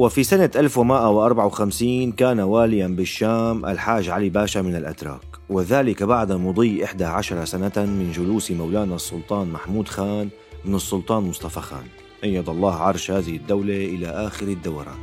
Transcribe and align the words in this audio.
وفي 0.00 0.22
سنة 0.22 0.50
1154 0.56 2.12
كان 2.12 2.40
واليا 2.40 2.88
بالشام 2.88 3.66
الحاج 3.66 4.08
علي 4.08 4.28
باشا 4.28 4.58
من 4.58 4.76
الأتراك 4.76 5.20
وذلك 5.50 6.02
بعد 6.02 6.32
مضي 6.32 6.84
11 6.84 7.44
سنة 7.44 7.72
من 7.76 8.12
جلوس 8.14 8.50
مولانا 8.50 8.94
السلطان 8.94 9.52
محمود 9.52 9.88
خان 9.88 10.28
من 10.64 10.74
السلطان 10.74 11.22
مصطفى 11.22 11.60
خان. 11.60 11.84
أيد 12.24 12.48
الله 12.48 12.74
عرش 12.74 13.10
هذه 13.10 13.36
الدولة 13.36 13.74
إلى 13.74 14.06
آخر 14.06 14.46
الدوران. 14.46 14.98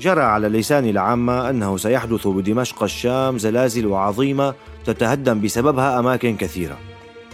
جرى 0.00 0.22
على 0.22 0.48
لسان 0.48 0.88
العامة 0.88 1.50
أنه 1.50 1.76
سيحدث 1.76 2.26
بدمشق 2.26 2.82
الشام 2.82 3.38
زلازل 3.38 3.92
عظيمة 3.92 4.54
تتهدم 4.84 5.40
بسببها 5.40 5.98
أماكن 5.98 6.36
كثيرة 6.36 6.78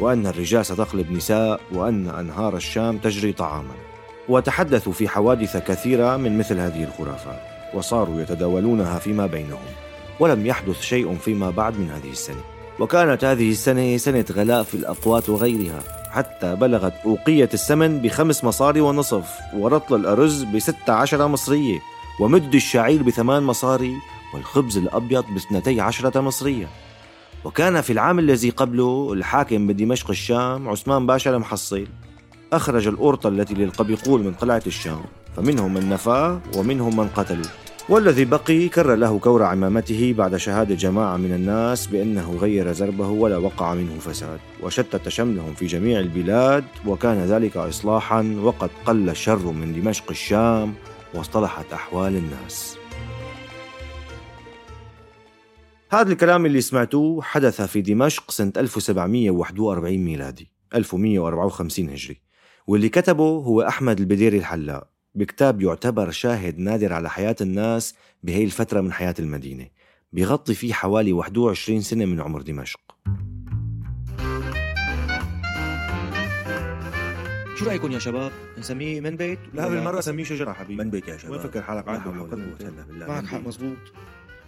وأن 0.00 0.26
الرجال 0.26 0.66
ستقلب 0.66 1.12
نساء 1.12 1.60
وأن 1.72 2.08
أنهار 2.08 2.56
الشام 2.56 2.98
تجري 2.98 3.32
طعاما. 3.32 3.91
وتحدثوا 4.28 4.92
في 4.92 5.08
حوادث 5.08 5.56
كثيرة 5.56 6.16
من 6.16 6.38
مثل 6.38 6.58
هذه 6.58 6.84
الخرافات 6.84 7.40
وصاروا 7.74 8.20
يتداولونها 8.20 8.98
فيما 8.98 9.26
بينهم 9.26 9.64
ولم 10.20 10.46
يحدث 10.46 10.80
شيء 10.80 11.16
فيما 11.16 11.50
بعد 11.50 11.78
من 11.78 11.90
هذه 11.90 12.10
السنة. 12.10 12.40
وكانت 12.80 13.24
هذه 13.24 13.50
السنة 13.50 13.96
سنة 13.96 14.24
غلاء 14.32 14.62
في 14.62 14.74
الأقوات 14.74 15.28
وغيرها 15.28 15.80
حتى 16.10 16.54
بلغت 16.54 16.92
أوقية 17.04 17.48
السمن 17.54 17.98
بخمس 17.98 18.44
مصاري 18.44 18.80
ونصف 18.80 19.38
ورطل 19.54 19.96
الأرز 19.96 20.42
بستة 20.42 20.92
عشر 20.92 21.28
مصرية 21.28 21.78
ومد 22.20 22.54
الشعير 22.54 23.02
بثمان 23.02 23.42
مصاري 23.42 23.94
والخبز 24.34 24.78
الأبيض 24.78 25.24
باثنتي 25.34 25.80
عشرة 25.80 26.20
مصرية. 26.20 26.68
وكان 27.44 27.80
في 27.80 27.92
العام 27.92 28.18
الذي 28.18 28.50
قبله 28.50 29.12
الحاكم 29.12 29.66
بدمشق 29.66 30.10
الشام 30.10 30.68
عثمان 30.68 31.06
باشا 31.06 31.30
المحصل 31.30 31.86
أخرج 32.52 32.88
الأورطة 32.88 33.28
التي 33.28 33.54
للقبيقول 33.54 34.24
من 34.24 34.32
قلعة 34.32 34.62
الشام 34.66 35.00
فمنهم 35.36 35.74
من 35.74 35.88
نفاه 35.88 36.40
ومنهم 36.56 36.96
من 36.96 37.08
قتلوا. 37.08 37.44
والذي 37.88 38.24
بقي 38.24 38.68
كر 38.68 38.94
له 38.94 39.18
كور 39.18 39.42
عمامته 39.42 40.14
بعد 40.18 40.36
شهادة 40.36 40.74
جماعة 40.74 41.16
من 41.16 41.32
الناس 41.32 41.86
بأنه 41.86 42.36
غير 42.36 42.72
زربه 42.72 43.08
ولا 43.08 43.36
وقع 43.36 43.74
منه 43.74 43.98
فساد 43.98 44.40
وشتت 44.62 45.08
شملهم 45.08 45.54
في 45.54 45.66
جميع 45.66 46.00
البلاد 46.00 46.64
وكان 46.86 47.24
ذلك 47.24 47.56
إصلاحا 47.56 48.36
وقد 48.42 48.70
قل 48.86 49.10
الشر 49.10 49.52
من 49.52 49.82
دمشق 49.82 50.10
الشام 50.10 50.74
واصطلحت 51.14 51.72
أحوال 51.72 52.16
الناس. 52.16 52.76
هذا 55.90 56.12
الكلام 56.12 56.46
اللي 56.46 56.60
سمعتوه 56.60 57.22
حدث 57.22 57.62
في 57.62 57.80
دمشق 57.80 58.30
سنة 58.30 58.52
1741 58.56 59.96
ميلادي 59.98 60.52
1154 60.74 61.88
هجري. 61.88 62.31
واللي 62.66 62.88
كتبه 62.88 63.24
هو 63.24 63.62
أحمد 63.62 64.00
البديري 64.00 64.38
الحلاق 64.38 64.88
بكتاب 65.14 65.62
يعتبر 65.62 66.10
شاهد 66.10 66.58
نادر 66.58 66.92
على 66.92 67.10
حياة 67.10 67.36
الناس 67.40 67.94
بهي 68.22 68.44
الفترة 68.44 68.80
من 68.80 68.92
حياة 68.92 69.14
المدينة 69.18 69.66
بيغطي 70.12 70.54
فيه 70.54 70.72
حوالي 70.72 71.12
21 71.12 71.80
سنة 71.80 72.04
من 72.04 72.20
عمر 72.20 72.42
دمشق. 72.42 72.80
شو 77.56 77.66
رأيكم 77.66 77.92
يا 77.92 77.98
شباب؟ 77.98 78.32
نسميه 78.58 79.00
من 79.00 79.16
بيت؟ 79.16 79.38
لا 79.54 79.68
بالمرة 79.68 80.00
سميه 80.00 80.24
شجرة 80.24 80.52
حبيبي. 80.52 80.84
من 80.84 80.90
بيت 80.90 81.08
يا 81.08 81.16
شباب. 81.16 81.32
وين 81.32 81.40
فكر 81.40 81.62
حالك؟ 81.62 81.84
بالله. 81.84 83.06
معك 83.08 83.26
حق 83.26 83.38
بيت. 83.38 83.46
مزبوط 83.46 83.76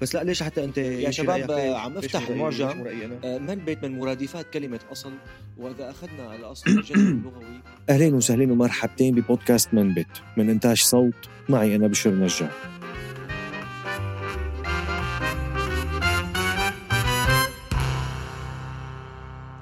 بس 0.04 0.14
لا 0.14 0.24
ليش 0.24 0.42
حتى 0.42 0.64
أنت 0.64 0.78
يا 0.78 1.10
شباب؟ 1.10 1.50
عم 1.50 1.98
افتح؟ 1.98 2.28
المعجم؟ 2.28 2.84
آه، 3.24 3.38
من 3.38 3.54
بيت 3.54 3.84
من 3.84 3.98
مرادفات 3.98 4.46
كلمة 4.50 4.80
أصل 4.92 5.12
وإذا 5.58 5.90
أخذنا 5.90 6.36
الأصل 6.36 6.70
الجذر 6.70 7.00
اللغوي 7.10 7.60
أهلين 7.90 8.14
وسهلين 8.14 8.50
ومرحبتين 8.50 9.14
ببودكاست 9.14 9.74
من 9.74 9.94
بيت 9.94 10.06
من 10.36 10.50
إنتاج 10.50 10.82
صوت 10.82 11.14
معي 11.48 11.76
أنا 11.76 11.86
بشر 11.86 12.10
نجار 12.10 12.50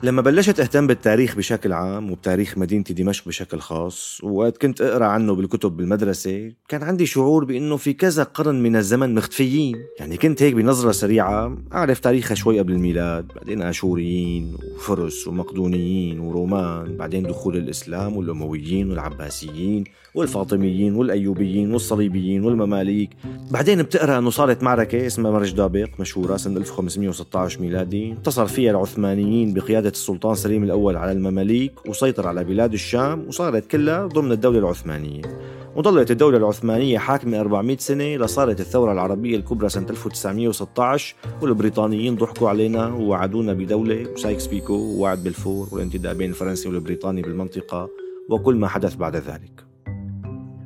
لما 0.04 0.22
بلشت 0.22 0.60
أهتم 0.60 0.86
بالتاريخ 0.86 1.36
بشكل 1.36 1.72
عام 1.72 2.10
وبتاريخ 2.10 2.58
مدينة 2.58 2.84
دمشق 2.84 3.28
بشكل 3.28 3.58
خاص 3.58 4.20
وقت 4.22 4.58
كنت 4.58 4.80
أقرأ 4.80 5.04
عنه 5.04 5.34
بالكتب 5.34 5.76
بالمدرسة 5.76 6.52
كان 6.68 6.82
عندي 6.82 7.06
شعور 7.06 7.44
بإنه 7.44 7.76
في 7.76 7.92
كذا 7.92 8.22
قرن 8.22 8.62
من 8.62 8.76
الزمن 8.76 9.14
مختفيين. 9.14 9.76
يعني 9.98 10.16
كنت 10.16 10.42
هيك 10.42 10.54
بنظرة 10.54 10.92
سريعة 10.92 11.56
أعرف 11.72 12.00
تاريخها 12.00 12.34
شوي 12.34 12.58
قبل 12.58 12.72
الميلاد 12.72 13.26
بعدين 13.36 13.62
آشوريين 13.62 14.56
وفرس 14.76 15.28
ومقدونيين 15.28 16.20
ورومان 16.20 16.96
بعدين 16.96 17.22
دخول 17.22 17.56
الإسلام 17.56 18.16
والأمويين 18.16 18.90
والعباسيين 18.90 19.84
والفاطميين 20.14 20.94
والأيوبيين 20.94 21.72
والصليبيين 21.72 22.44
والمماليك. 22.44 23.10
بعدين 23.50 23.82
بتقرأ 23.82 24.18
إنه 24.18 24.30
صارت 24.30 24.62
معركة 24.62 25.06
اسمها 25.06 25.30
مرج 25.30 25.52
دابق 25.52 25.88
مشهورة 26.00 26.36
سنة 26.36 26.56
1516 26.56 27.60
ميلادي 27.60 28.12
انتصر 28.12 28.46
فيها 28.46 28.70
العثمانيين 28.70 29.54
السلطان 29.92 30.34
سليم 30.34 30.64
الأول 30.64 30.96
على 30.96 31.12
المماليك 31.12 31.72
وسيطر 31.88 32.28
على 32.28 32.44
بلاد 32.44 32.72
الشام 32.72 33.28
وصارت 33.28 33.70
كلها 33.70 34.06
ضمن 34.06 34.32
الدولة 34.32 34.58
العثمانية. 34.58 35.22
وظلت 35.76 36.10
الدولة 36.10 36.38
العثمانية 36.38 36.98
حاكمة 36.98 37.40
400 37.40 37.76
سنة 37.76 38.16
لصارت 38.16 38.60
الثورة 38.60 38.92
العربية 38.92 39.36
الكبرى 39.36 39.68
سنة 39.68 39.90
1916 39.90 41.14
والبريطانيين 41.42 42.16
ضحكوا 42.16 42.48
علينا 42.48 42.86
ووعدونا 42.86 43.52
بدولة. 43.52 44.06
وسايكس 44.14 44.46
بيكو 44.46 44.74
ووعد 44.74 45.24
بلفور 45.24 45.68
والانتدابين 45.72 46.30
الفرنسي 46.30 46.68
والبريطاني 46.68 47.22
بالمنطقة 47.22 47.88
وكل 48.30 48.54
ما 48.54 48.68
حدث 48.68 48.94
بعد 48.94 49.16
ذلك. 49.16 49.71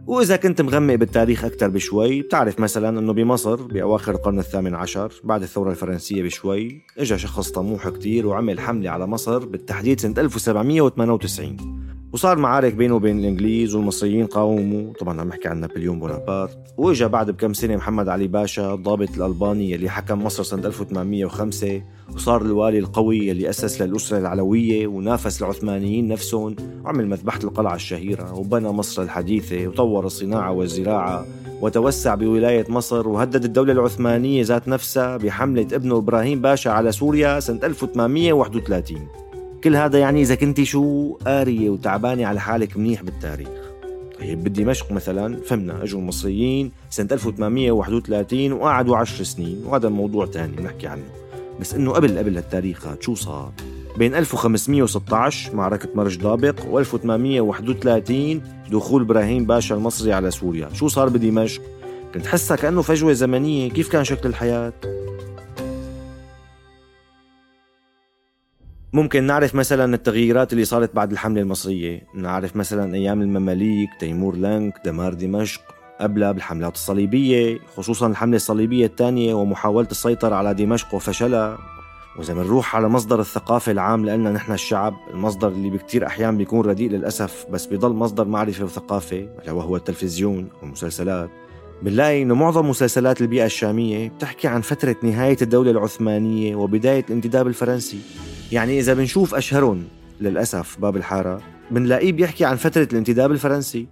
وإذا 0.06 0.36
كنت 0.36 0.60
مغمق 0.60 0.94
بالتاريخ 0.94 1.44
أكثر 1.44 1.68
بشوي 1.68 2.22
بتعرف 2.22 2.60
مثلا 2.60 2.98
أنه 2.98 3.12
بمصر 3.12 3.62
بأواخر 3.62 4.14
القرن 4.14 4.38
الثامن 4.38 4.74
عشر 4.74 5.12
بعد 5.24 5.42
الثورة 5.42 5.70
الفرنسية 5.70 6.22
بشوي 6.22 6.82
إجا 6.98 7.16
شخص 7.16 7.50
طموح 7.50 7.88
كتير 7.88 8.26
وعمل 8.26 8.60
حملة 8.60 8.90
على 8.90 9.06
مصر 9.06 9.38
بالتحديد 9.38 10.00
سنة 10.00 10.14
1798 10.18 11.75
وصار 12.16 12.38
معارك 12.38 12.74
بينه 12.74 12.94
وبين 12.94 13.18
الإنجليز 13.18 13.74
والمصريين 13.74 14.26
قاوموا. 14.26 14.92
طبعا 14.92 15.20
عم 15.20 15.28
بحكي 15.28 15.48
عن 15.48 15.60
نابليون 15.60 16.00
بونابرت. 16.00 16.58
وإجا 16.76 17.06
بعد 17.06 17.30
بكم 17.30 17.52
سنة 17.52 17.76
محمد 17.76 18.08
علي 18.08 18.26
باشا 18.26 18.74
الضابط 18.74 19.08
الألباني 19.16 19.74
اللي 19.74 19.90
حكم 19.90 20.24
مصر 20.24 20.42
سنة 20.42 20.66
1805 20.66 21.82
وصار 22.14 22.42
الوالي 22.42 22.78
القوي 22.78 23.30
اللي 23.30 23.50
أسس 23.50 23.82
للأسرة 23.82 24.18
العلوية 24.18 24.86
ونافس 24.86 25.42
العثمانيين 25.42 26.08
نفسهم 26.08 26.56
وعمل 26.84 27.08
مذبحة 27.08 27.40
القلعة 27.44 27.74
الشهيرة 27.74 28.34
وبنى 28.34 28.68
مصر 28.68 29.02
الحديثة 29.02 29.68
وطور 29.68 30.06
الصناعة 30.06 30.52
والزراعة 30.52 31.26
وتوسع 31.60 32.14
بولاية 32.14 32.64
مصر 32.68 33.08
وهدد 33.08 33.44
الدولة 33.44 33.72
العثمانية 33.72 34.44
ذات 34.44 34.68
نفسها 34.68 35.16
بحملة 35.16 35.66
ابنه 35.72 35.96
إبراهيم 35.96 36.40
باشا 36.40 36.70
على 36.70 36.92
سوريا 36.92 37.40
سنة 37.40 37.60
1831 37.64 39.25
كل 39.64 39.76
هذا 39.76 39.98
يعني 39.98 40.22
إذا 40.22 40.34
كنتي 40.34 40.64
شو 40.64 41.12
قارية 41.26 41.70
وتعبانة 41.70 42.26
على 42.26 42.40
حالك 42.40 42.76
منيح 42.76 43.02
بالتاريخ 43.02 43.48
طيب 44.20 44.44
بدمشق 44.44 44.92
مثلا 44.92 45.42
فهمنا 45.42 45.82
اجوا 45.82 46.00
المصريين 46.00 46.72
سنة 46.90 47.08
1831 47.12 48.52
وقعدوا 48.52 48.96
10 48.96 49.24
سنين 49.24 49.62
وهذا 49.66 49.88
موضوع 49.88 50.26
ثاني 50.26 50.56
بنحكي 50.56 50.86
عنه 50.86 51.04
بس 51.60 51.74
إنه 51.74 51.92
قبل 51.92 52.18
قبل 52.18 52.36
هالتاريخ 52.36 52.86
شو 53.00 53.14
صار؟ 53.14 53.52
بين 53.98 54.14
1516 54.14 55.56
معركة 55.56 55.88
مرج 55.94 56.16
دابق 56.16 56.66
و 56.70 56.78
1831 56.78 58.42
دخول 58.70 59.02
إبراهيم 59.02 59.44
باشا 59.44 59.74
المصري 59.74 60.12
على 60.12 60.30
سوريا، 60.30 60.68
شو 60.72 60.88
صار 60.88 61.08
بدمشق؟ 61.08 61.62
كنت 62.14 62.26
حسها 62.26 62.56
كأنه 62.56 62.82
فجوة 62.82 63.12
زمنية، 63.12 63.70
كيف 63.70 63.88
كان 63.88 64.04
شكل 64.04 64.28
الحياة؟ 64.28 64.72
ممكن 68.96 69.24
نعرف 69.24 69.54
مثلا 69.54 69.94
التغييرات 69.94 70.52
اللي 70.52 70.64
صارت 70.64 70.94
بعد 70.94 71.12
الحملة 71.12 71.42
المصرية. 71.42 72.02
نعرف 72.14 72.56
مثلا 72.56 72.94
أيام 72.94 73.22
المماليك 73.22 73.90
تيمور 74.00 74.36
لانك 74.36 74.74
دمار 74.84 75.14
دمشق 75.14 75.60
قبلها 76.00 76.32
بالحملات 76.32 76.74
الصليبية 76.74 77.58
خصوصا 77.76 78.06
الحملة 78.06 78.36
الصليبية 78.36 78.86
الثانية 78.86 79.34
ومحاولة 79.34 79.88
السيطرة 79.90 80.34
على 80.34 80.54
دمشق 80.54 80.94
وفشلها. 80.94 81.58
وإذا 82.18 82.34
بنروح 82.34 82.76
على 82.76 82.88
مصدر 82.88 83.20
الثقافة 83.20 83.72
العام 83.72 84.06
لنا 84.06 84.30
نحن 84.30 84.52
الشعب 84.52 84.94
المصدر 85.10 85.48
اللي 85.48 85.70
بكتير 85.70 86.06
أحيان 86.06 86.36
بيكون 86.36 86.66
رديء 86.66 86.90
للأسف 86.90 87.46
بس 87.50 87.66
بيضل 87.66 87.92
مصدر 87.92 88.24
معرفة 88.24 88.64
وثقافة 88.64 89.28
وهو 89.48 89.76
التلفزيون 89.76 90.48
والمسلسلات. 90.62 91.30
بنلاقي 91.82 92.22
إنه 92.22 92.34
معظم 92.34 92.68
مسلسلات 92.68 93.20
البيئة 93.20 93.44
الشامية 93.46 94.08
بتحكي 94.08 94.48
عن 94.48 94.60
فترة 94.60 94.96
نهاية 95.02 95.36
الدولة 95.42 95.70
العثمانية 95.70 96.56
وبداية 96.56 97.04
الانتداب 97.08 97.46
الفرنسي. 97.46 97.98
يعني 98.52 98.78
إذا 98.78 98.94
بنشوف 98.94 99.34
أشهرهم 99.34 99.84
للأسف 100.20 100.80
باب 100.80 100.96
الحارة 100.96 101.42
بنلاقيه 101.70 102.12
بيحكي 102.12 102.44
عن 102.44 102.56
فترة 102.56 102.88
الانتداب 102.92 103.30
الفرنسي. 103.30 103.86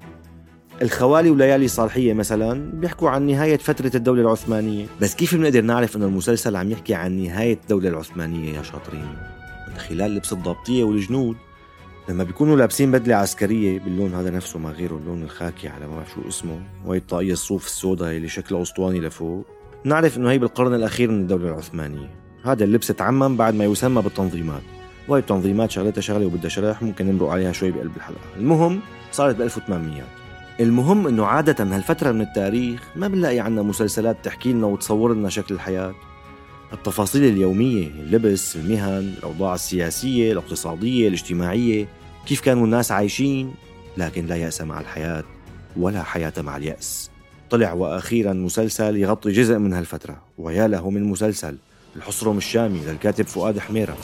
الخوالي 0.83 1.31
وليالي 1.31 1.69
صالحية 1.69 2.13
مثلا 2.13 2.71
بيحكوا 2.71 3.11
عن 3.11 3.27
نهاية 3.27 3.57
فترة 3.57 3.91
الدولة 3.95 4.23
العثمانية. 4.23 4.87
بس 5.01 5.15
كيف 5.15 5.35
بنقدر 5.35 5.61
نعرف 5.61 5.97
أنه 5.97 6.07
المسلسل 6.07 6.57
عم 6.57 6.71
يحكي 6.71 6.95
عن 6.95 7.13
نهاية 7.13 7.59
الدولة 7.63 7.89
العثمانية 7.89 8.57
يا 8.57 8.63
شاطرين؟ 8.63 9.09
من 9.69 9.77
خلال 9.77 10.15
لبس 10.15 10.33
الضابطية 10.33 10.85
والجنود. 10.85 11.37
لما 12.09 12.25
بيكونوا 12.25 12.57
لابسين 12.57 12.93
بدلة 12.93 13.15
عسكرية 13.15 13.81
باللون 13.81 14.15
هذا 14.15 14.31
نفسه 14.31 14.59
ما 14.59 14.71
غيره 14.71 14.97
اللون 14.97 15.23
الخاكي 15.23 15.69
على 15.69 15.87
ما 15.87 16.05
شو 16.15 16.29
اسمه 16.29 16.63
وهي 16.85 16.99
الطاقية 16.99 17.33
الصوف 17.33 17.67
السوداء 17.67 18.17
اللي 18.17 18.29
شكلها 18.29 18.63
أسطواني 18.63 19.01
لفوق. 19.01 19.47
نعرف 19.85 20.17
إنه 20.17 20.31
هي 20.31 20.39
بالقرن 20.39 20.75
الأخير 20.75 21.11
من 21.11 21.21
الدولة 21.21 21.49
العثمانية. 21.49 22.11
هذا 22.45 22.65
اللبس 22.65 22.87
تعمم 22.87 23.37
بعد 23.37 23.55
ما 23.55 23.65
يسمى 23.65 24.03
بالتنظيمات. 24.03 24.63
وهي 25.09 25.21
التنظيمات 25.21 25.71
شغلتها 25.71 26.01
شغلة 26.01 26.27
وبدها 26.27 26.49
شرح 26.49 26.83
ممكن 26.83 27.07
نمرق 27.07 27.29
عليها 27.29 27.53
شوي 27.53 27.71
بقلب 27.71 27.97
الحلقة. 27.97 28.37
المهم 28.37 28.81
صارت 29.13 29.37
ب 29.37 29.41
1800 29.43 30.03
المهم 30.61 31.07
إنه 31.07 31.27
عادة 31.27 31.65
هالفترة 31.65 32.13
من 32.13 32.21
التاريخ 32.21 32.83
ما 32.97 33.09
بنلاقي 33.09 33.41
عنا 33.41 33.63
مسلسلات 33.63 34.17
تحكي 34.23 34.53
لنا 34.53 34.67
وتصور 34.67 35.15
لنا 35.15 35.29
شكل 35.29 35.55
الحياة. 35.55 35.95
التفاصيل 36.75 37.25
اليومية 37.25 37.87
اللبس 37.87 38.57
المهن 38.57 39.15
الأوضاع 39.19 39.55
السياسية 39.55 40.33
الاقتصادية 40.33 41.09
الاجتماعية 41.09 41.89
كيف 42.27 42.41
كانوا 42.41 42.65
الناس 42.65 42.93
عايشين؟ 42.93 43.55
لكن 43.97 44.27
لا 44.27 44.37
يأس 44.37 44.61
مع 44.61 44.81
الحياة 44.81 45.25
ولا 45.77 46.03
حياة 46.03 46.33
مع 46.39 46.57
اليأس. 46.57 47.11
طلع 47.51 47.73
وأخيرا 47.73 48.33
مسلسل 48.33 48.97
يغطي 48.97 49.33
جزء 49.33 49.59
من 49.59 49.73
هالفترة 49.73 50.17
ويا 50.39 50.69
له 50.69 50.91
من 50.91 51.05
مسلسل 51.05 51.57
الحصرم 51.97 52.39
الشامي 52.39 52.81
للكاتب 52.87 53.27
فؤاد 53.27 53.59
حميرة. 53.59 53.97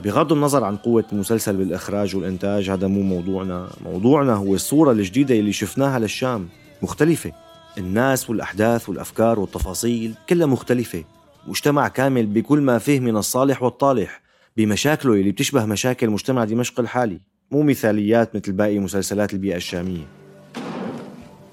بغض 0.00 0.32
النظر 0.32 0.64
عن 0.64 0.76
قوة 0.76 1.04
المسلسل 1.12 1.56
بالإخراج 1.56 2.16
والإنتاج 2.16 2.70
هذا 2.70 2.86
مو 2.86 3.02
موضوعنا. 3.02 3.68
موضوعنا 3.84 4.34
هو 4.34 4.54
الصورة 4.54 4.92
الجديدة 4.92 5.34
اللي 5.34 5.52
شفناها 5.52 5.98
للشام. 5.98 6.48
مختلفة. 6.82 7.32
الناس 7.78 8.30
والأحداث 8.30 8.88
والأفكار 8.88 9.40
والتفاصيل 9.40 10.14
كلها 10.28 10.46
مختلفة. 10.46 11.04
مجتمع 11.46 11.88
كامل 11.88 12.26
بكل 12.26 12.60
ما 12.60 12.78
فيه 12.78 13.00
من 13.00 13.16
الصالح 13.16 13.62
والطالح 13.62 14.20
بمشاكله 14.56 15.12
اللي 15.12 15.30
بتشبه 15.30 15.64
مشاكل 15.64 16.10
مجتمع 16.10 16.44
دمشق 16.44 16.80
الحالي. 16.80 17.20
مو 17.50 17.62
مثاليات 17.62 18.36
مثل 18.36 18.52
باقي 18.52 18.78
مسلسلات 18.78 19.32
البيئة 19.32 19.56
الشامية. 19.56 20.06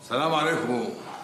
السلام 0.03 0.33
عليكم. 0.33 0.83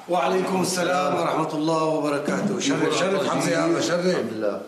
وعليكم 0.10 0.62
السلام 0.62 1.16
ورحمة 1.16 1.54
الله 1.54 1.84
وبركاته. 1.84 2.60
شرف 2.60 2.98
شرف 3.00 3.30
حمزة 3.30 3.66
الله 3.66 3.82
شرف. 3.82 4.06
الحمد 4.06 4.34
لله. 4.34 4.62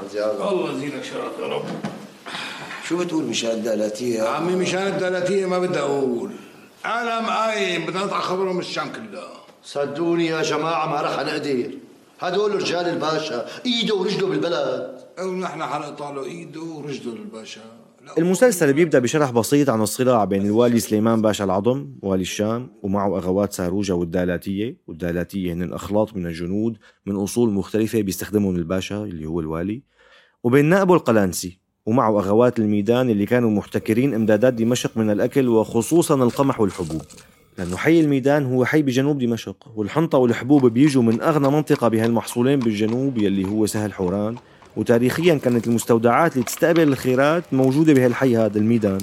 حمزة 0.00 0.32
الله 0.32 0.50
الله 0.52 0.72
يزيدك 0.72 1.04
شرف 1.04 1.32
يا 1.40 1.46
رب. 1.46 1.64
شو 2.88 2.98
بتقول 2.98 3.24
مشان 3.24 3.50
الدالاتية؟ 3.50 4.22
عمي 4.22 4.56
مشان 4.56 4.86
الدلاتية 4.86 5.46
ما 5.46 5.58
بدي 5.58 5.78
أقول. 5.78 6.30
عالم 6.84 7.26
قايم 7.26 7.86
بدنا 7.86 8.04
نطلع 8.04 8.20
خبرهم 8.20 8.58
الشام 8.58 8.92
كلها 8.92 9.28
صدقوني 9.62 10.26
يا 10.26 10.42
جماعة 10.42 10.86
ما 10.86 11.02
رح 11.02 11.20
نقدر. 11.26 11.70
هدول 12.20 12.54
رجال 12.54 12.88
الباشا 12.88 13.46
ايده 13.66 13.94
ورجله 13.94 14.28
بالبلد. 14.28 14.98
ونحن 15.20 15.62
حنقطع 15.62 16.10
له 16.10 16.24
إيده 16.24 16.60
ورجله 16.60 17.14
للباشا 17.14 17.60
المسلسل 18.18 18.72
بيبدأ 18.72 18.98
بشرح 18.98 19.30
بسيط 19.30 19.70
عن 19.70 19.82
الصراع 19.82 20.24
بين 20.24 20.46
الوالي 20.46 20.80
سليمان 20.80 21.22
باشا 21.22 21.44
العظم 21.44 21.88
والي 22.02 22.22
الشام 22.22 22.70
ومعه 22.82 23.18
أغوات 23.18 23.52
ساروجة 23.52 23.94
والدالاتية. 23.94 24.76
والدالاتية 24.86 25.52
هن 25.52 25.72
أخلاط 25.72 26.16
من 26.16 26.26
الجنود 26.26 26.78
من 27.06 27.16
أصول 27.16 27.50
مختلفة 27.50 28.00
بيستخدمهم 28.00 28.56
الباشا 28.56 28.96
اللي 28.96 29.26
هو 29.26 29.40
الوالي. 29.40 29.82
وبين 30.44 30.64
نائبه 30.64 30.94
القلانسي. 30.94 31.65
ومعه 31.86 32.20
أغوات 32.20 32.58
الميدان 32.58 33.10
اللي 33.10 33.26
كانوا 33.26 33.50
محتكرين 33.50 34.14
إمدادات 34.14 34.54
دمشق 34.54 34.96
من 34.96 35.10
الأكل 35.10 35.48
وخصوصا 35.48 36.14
القمح 36.14 36.60
والحبوب. 36.60 37.02
لأنه 37.58 37.76
حي 37.76 38.00
الميدان 38.00 38.46
هو 38.46 38.64
حي 38.64 38.82
بجنوب 38.82 39.18
دمشق 39.18 39.56
والحنطة 39.76 40.18
والحبوب 40.18 40.66
بيجوا 40.66 41.02
من 41.02 41.22
أغنى 41.22 41.48
منطقة 41.48 41.88
بهالمحصولين 41.88 42.58
بالجنوب 42.58 43.18
يلي 43.18 43.48
هو 43.48 43.66
سهل 43.66 43.92
حوران. 43.92 44.36
وتاريخيا 44.76 45.34
كانت 45.34 45.66
المستودعات 45.66 46.32
اللي 46.32 46.44
تستقبل 46.44 46.82
الخيرات 46.88 47.44
موجودة 47.52 47.92
بهالحي 47.92 48.36
هذا 48.36 48.58
الميدان. 48.58 48.98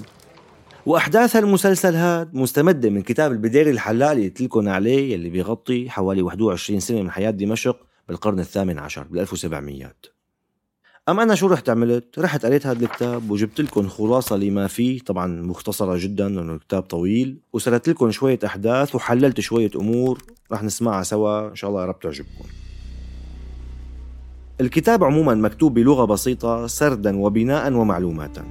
وأحداث 0.86 1.36
هالمسلسل 1.36 1.96
هذا 1.96 2.30
مستمدة 2.34 2.90
من 2.90 3.02
كتاب 3.02 3.32
البديري 3.32 3.72
الحلاق 3.72 4.12
اللي 4.12 4.28
قلت 4.28 4.42
لكم 4.42 4.70
عليه 4.70 5.14
يلي 5.14 5.30
بيغطي 5.30 5.90
حوالي 5.90 6.22
21 6.22 6.80
سنة 6.80 7.02
من 7.02 7.12
حياة 7.12 7.32
دمشق 7.32 7.78
بالقرن 8.08 8.40
الثامن 8.40 8.80
عشر 8.80 9.04
بال 9.04 9.20
1700 9.20 10.13
أما 11.10 11.24
أنا 11.24 11.36
شو 11.36 11.48
رحت 11.48 11.70
عملت؟ 11.70 12.20
رحت 12.20 12.46
قريت 12.46 12.68
هذا 12.68 12.86
الكتاب 12.86 13.32
وجبت 13.32 13.62
لكم 13.62 13.88
خلاصة 13.88 14.36
لما 14.38 14.68
فيه 14.68 15.00
طبعا 15.00 15.42
مختصرة 15.42 15.98
جدا 15.98 16.30
لأنه 16.30 16.54
الكتاب 16.54 16.82
طويل 16.82 17.38
وسردت 17.54 17.90
لكم 17.90 18.12
شوية 18.12 18.40
أحداث 18.46 18.96
وحللت 18.96 19.40
شوية 19.40 19.72
أمور 19.76 20.22
رح 20.52 20.64
نسمعها 20.64 21.04
سوا 21.04 21.50
إن 21.50 21.56
شاء 21.56 21.70
الله 21.70 21.82
يا 21.82 21.86
رب 21.86 22.00
تعجبكم. 22.00 22.46
الكتاب 24.62 25.04
عموما 25.04 25.36
مكتوب 25.36 25.74
بلغة 25.74 26.06
بسيطة 26.06 26.68
سردا 26.68 27.18
وبناء 27.18 27.74
ومعلوماتا. 27.74 28.46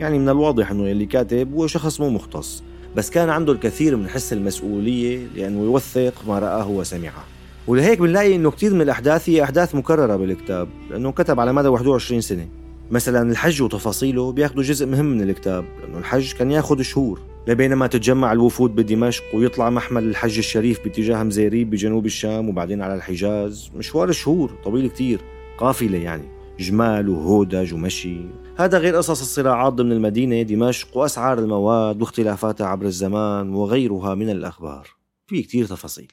يعني 0.00 0.18
من 0.18 0.28
الواضح 0.28 0.70
أنه 0.70 0.90
اللي 0.90 1.06
كاتب 1.06 1.54
هو 1.54 1.66
شخص 1.66 2.00
مو 2.00 2.10
مختص 2.10 2.62
بس 2.96 3.10
كان 3.10 3.30
عنده 3.30 3.52
الكثير 3.52 3.96
من 3.96 4.08
حس 4.08 4.32
المسؤولية 4.32 5.26
لأنه 5.34 5.64
يوثق 5.64 6.14
ما 6.28 6.38
رآه 6.38 6.68
وسمعه. 6.68 7.24
ولهيك 7.66 7.98
بنلاقي 7.98 8.36
إنه 8.36 8.50
كثير 8.50 8.74
من 8.74 8.80
الأحداث 8.80 9.28
هي 9.28 9.42
أحداث 9.42 9.74
مكررة 9.74 10.16
بالكتاب 10.16 10.68
لأنه 10.90 11.12
كتب 11.12 11.40
على 11.40 11.52
مدى 11.52 11.68
21 11.68 12.20
سنة. 12.20 12.48
مثلا 12.90 13.30
الحج 13.30 13.62
وتفاصيله 13.62 14.32
بياخذوا 14.32 14.62
جزء 14.62 14.86
مهم 14.86 15.06
من 15.06 15.22
الكتاب 15.22 15.64
لأنه 15.80 15.98
الحج 15.98 16.32
كان 16.32 16.50
ياخذ 16.50 16.82
شهور. 16.82 17.20
لبينما 17.48 17.86
تتجمع 17.86 18.32
الوفود 18.32 18.74
بدمشق 18.74 19.24
ويطلع 19.34 19.70
محمل 19.70 20.04
الحج 20.04 20.38
الشريف 20.38 20.84
باتجاه 20.84 21.22
مزيريب 21.22 21.70
بجنوب 21.70 22.06
الشام 22.06 22.48
وبعدين 22.48 22.82
على 22.82 22.94
الحجاز 22.94 23.70
مشوار 23.76 24.12
شهور 24.12 24.50
طويل 24.64 24.88
كتير. 24.88 25.20
قافلة 25.58 25.98
يعني. 25.98 26.28
جمال 26.60 27.08
وهودج 27.08 27.74
ومشي. 27.74 28.16
هذا 28.56 28.78
غير 28.78 28.96
قصص 28.96 29.20
الصراعات 29.20 29.72
ضمن 29.72 29.92
المدينة 29.92 30.42
دمشق 30.42 30.96
وأسعار 30.96 31.38
المواد 31.38 32.00
واختلافاتها 32.00 32.66
عبر 32.66 32.86
الزمان 32.86 33.54
وغيرها 33.54 34.14
من 34.14 34.30
الأخبار. 34.30 34.88
في 35.26 35.42
كتير 35.42 35.66
تفاصيل. 35.66 36.12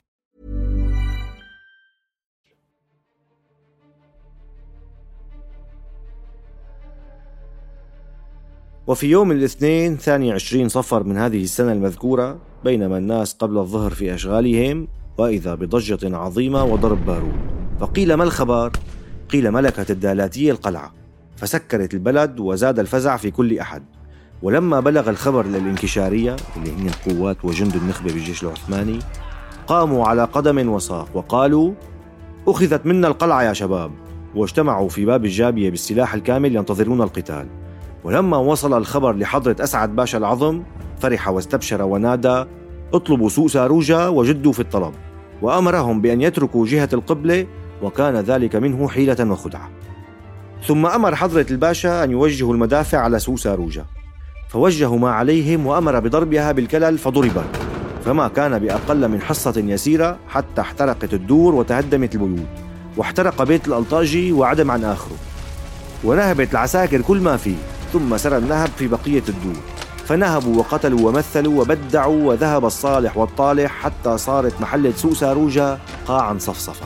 وفي 8.87 9.07
يوم 9.07 9.31
الاثنين 9.31 9.97
ثاني 9.97 10.31
عشرين 10.31 10.69
صفر 10.69 11.03
من 11.03 11.17
هذه 11.17 11.43
السنة 11.43 11.71
المذكورة 11.71 12.37
بينما 12.63 12.97
الناس 12.97 13.33
قبل 13.33 13.57
الظهر 13.57 13.91
في 13.91 14.13
أشغالهم 14.13 14.87
وإذا 15.17 15.55
بضجة 15.55 16.17
عظيمة 16.17 16.63
وضرب 16.63 17.05
بارود. 17.05 17.39
فقيل 17.79 18.13
ما 18.13 18.23
الخبر؟ 18.23 18.71
قيل 19.31 19.51
ملكت 19.51 19.91
الدالاتية 19.91 20.51
القلعة. 20.51 20.93
فسكرت 21.37 21.93
البلد 21.93 22.39
وزاد 22.39 22.79
الفزع 22.79 23.17
في 23.17 23.31
كل 23.31 23.59
أحد. 23.59 23.83
ولما 24.41 24.79
بلغ 24.79 25.09
الخبر 25.09 25.45
للإنكشارية 25.45 26.35
اللي 26.57 26.69
هي 26.69 26.87
القوات 26.87 27.45
وجند 27.45 27.75
النخبة 27.75 28.13
بالجيش 28.13 28.43
العثماني 28.43 28.99
قاموا 29.67 30.07
على 30.07 30.23
قدم 30.23 30.69
وساق 30.69 31.07
وقالوا 31.13 31.73
أخذت 32.47 32.85
منا 32.85 33.07
القلعة 33.07 33.43
يا 33.43 33.53
شباب. 33.53 33.91
واجتمعوا 34.35 34.89
في 34.89 35.05
باب 35.05 35.25
الجابية 35.25 35.69
بالسلاح 35.69 36.13
الكامل 36.13 36.55
ينتظرون 36.55 37.01
القتال. 37.01 37.60
ولما 38.03 38.37
وصل 38.37 38.77
الخبر 38.77 39.15
لحضرة 39.15 39.55
أسعد 39.59 39.95
باشا 39.95 40.17
العظم 40.17 40.63
فرح 40.99 41.27
واستبشر 41.27 41.81
ونادى 41.81 42.45
اطلبوا 42.93 43.29
سوء 43.29 43.47
ساروجا 43.47 44.07
وجدوا 44.07 44.51
في 44.51 44.59
الطلب. 44.59 44.93
وأمرهم 45.41 46.01
بأن 46.01 46.21
يتركوا 46.21 46.67
جهة 46.67 46.89
القبلة 46.93 47.47
وكان 47.83 48.15
ذلك 48.15 48.55
منه 48.55 48.89
حيلة 48.89 49.31
وخدعة. 49.31 49.69
ثم 50.67 50.85
أمر 50.85 51.15
حضرة 51.15 51.45
الباشا 51.51 52.03
أن 52.03 52.11
يوجهوا 52.11 52.53
المدافع 52.53 52.97
على 52.97 53.19
سوء 53.19 53.35
ساروجا 53.35 53.85
فوجهوا 54.49 54.99
ما 54.99 55.11
عليهم 55.11 55.67
وأمر 55.67 55.99
بضربها 55.99 56.51
بالكلل 56.51 56.97
فضربت 56.97 57.45
فما 58.05 58.27
كان 58.27 58.59
بأقل 58.59 59.07
من 59.07 59.21
حصة 59.21 59.53
يسيرة 59.57 60.17
حتى 60.29 60.61
احترقت 60.61 61.13
الدور 61.13 61.55
وتهدمت 61.55 62.15
البيوت 62.15 62.47
واحترق 62.97 63.43
بيت 63.43 63.67
الألطاجي 63.67 64.31
وعدم 64.31 64.71
عن 64.71 64.83
آخره. 64.83 65.15
ونهبت 66.03 66.51
العساكر 66.51 67.01
كل 67.01 67.17
ما 67.19 67.37
فيه. 67.37 67.55
ثم 67.93 68.17
سرى 68.17 68.37
النهب 68.37 68.69
في 68.77 68.87
بقية 68.87 69.23
الدور. 69.29 69.61
فنهبوا 70.05 70.57
وقتلوا 70.57 71.09
ومثلوا 71.09 71.61
وبدعوا 71.61 72.29
وذهب 72.29 72.65
الصالح 72.65 73.17
والطالح 73.17 73.71
حتى 73.71 74.17
صارت 74.17 74.61
محلة 74.61 74.91
سوق 74.91 75.13
ساروجا 75.13 75.79
قاعا 76.07 76.37
صفصفا. 76.37 76.85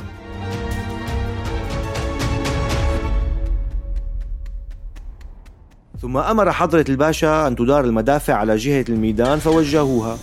ثم 6.02 6.18
أمر 6.18 6.52
حضرة 6.52 6.86
الباشا 6.90 7.48
أن 7.48 7.56
تدار 7.56 7.84
المدافع 7.84 8.34
على 8.34 8.56
جهة 8.56 8.86
الميدان 8.90 9.40
فوجهوها. 9.40 10.18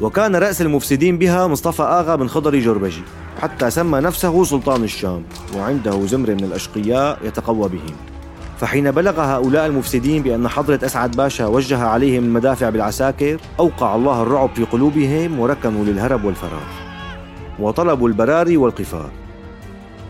وكان 0.00 0.36
رأس 0.36 0.62
المفسدين 0.62 1.18
بها 1.18 1.46
مصطفى 1.46 1.82
آغا 1.82 2.16
بن 2.16 2.28
خضري 2.28 2.60
جربجي 2.60 3.02
حتى 3.42 3.70
سمى 3.70 4.00
نفسه 4.00 4.44
سلطان 4.44 4.84
الشام 4.84 5.22
وعنده 5.56 6.06
زمر 6.06 6.30
من 6.30 6.44
الأشقياء 6.44 7.18
يتقوى 7.24 7.68
بهم. 7.68 8.15
فحين 8.60 8.90
بلغ 8.90 9.20
هؤلاء 9.20 9.66
المفسدين 9.66 10.22
بأن 10.22 10.48
حضرة 10.48 10.80
أسعد 10.84 11.16
باشا 11.16 11.46
وجه 11.46 11.78
عليهم 11.78 12.24
المدافع 12.24 12.70
بالعساكر 12.70 13.38
أوقع 13.60 13.94
الله 13.94 14.22
الرعب 14.22 14.50
في 14.54 14.64
قلوبهم 14.64 15.40
وركنوا 15.40 15.84
للهرب 15.84 16.24
والفرار. 16.24 16.66
وطلبوا 17.58 18.08
البراري 18.08 18.56
والقفار. 18.56 19.10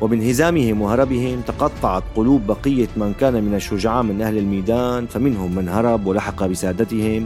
وبانهزامهم 0.00 0.82
وهربهم 0.82 1.40
تقطعت 1.40 2.02
قلوب 2.16 2.46
بقية 2.46 2.88
من 2.96 3.12
كان 3.20 3.44
من 3.44 3.54
الشجعاء 3.54 4.02
من 4.02 4.22
أهل 4.22 4.38
الميدان 4.38 5.06
فمنهم 5.06 5.54
من 5.54 5.68
هرب 5.68 6.06
ولحق 6.06 6.46
بسادتهم 6.46 7.24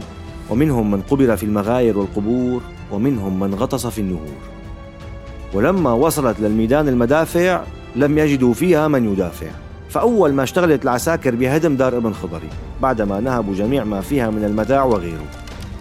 ومنهم 0.49 0.91
من 0.91 1.01
قبر 1.01 1.35
في 1.35 1.43
المغاير 1.43 1.97
والقبور 1.97 2.61
ومنهم 2.91 3.39
من 3.39 3.55
غطس 3.55 3.87
في 3.87 4.01
النهور. 4.01 4.37
ولما 5.53 5.93
وصلت 5.93 6.39
للميدان 6.39 6.87
المدافع 6.87 7.61
لم 7.95 8.17
يجدوا 8.17 8.53
فيها 8.53 8.87
من 8.87 9.13
يدافع. 9.13 9.47
فأول 9.91 10.33
ما 10.33 10.43
اشتغلت 10.43 10.83
العساكر 10.83 11.35
بهدم 11.35 11.75
دار 11.75 11.97
ابن 11.97 12.13
خضري 12.13 12.49
بعدما 12.81 13.19
نهبوا 13.19 13.55
جميع 13.55 13.83
ما 13.83 14.01
فيها 14.01 14.29
من 14.29 14.43
المتاع 14.43 14.83
وغيره. 14.83 15.25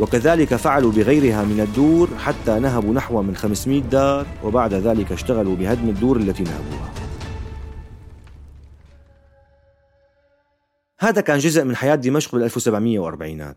وكذلك 0.00 0.55
فعلوا 0.55 0.93
بغيرها 0.93 1.45
من 1.45 1.61
الدور 1.61 2.09
حتى 2.19 2.59
نهبوا 2.59 2.95
نحو 2.95 3.23
من 3.23 3.37
500 3.37 3.81
دار 3.81 4.26
وبعد 4.45 4.75
ذلك 4.75 5.12
اشتغلوا 5.12 5.57
بهدم 5.57 5.88
الدور 5.88 6.17
التي 6.17 6.43
نهبوها. 6.43 6.90
هذا 11.00 11.21
كان 11.21 11.38
جزء 11.38 11.64
من 11.64 11.76
حياة 11.76 11.95
دمشق 11.95 12.33
بال 12.33 12.43
1740 12.43 13.55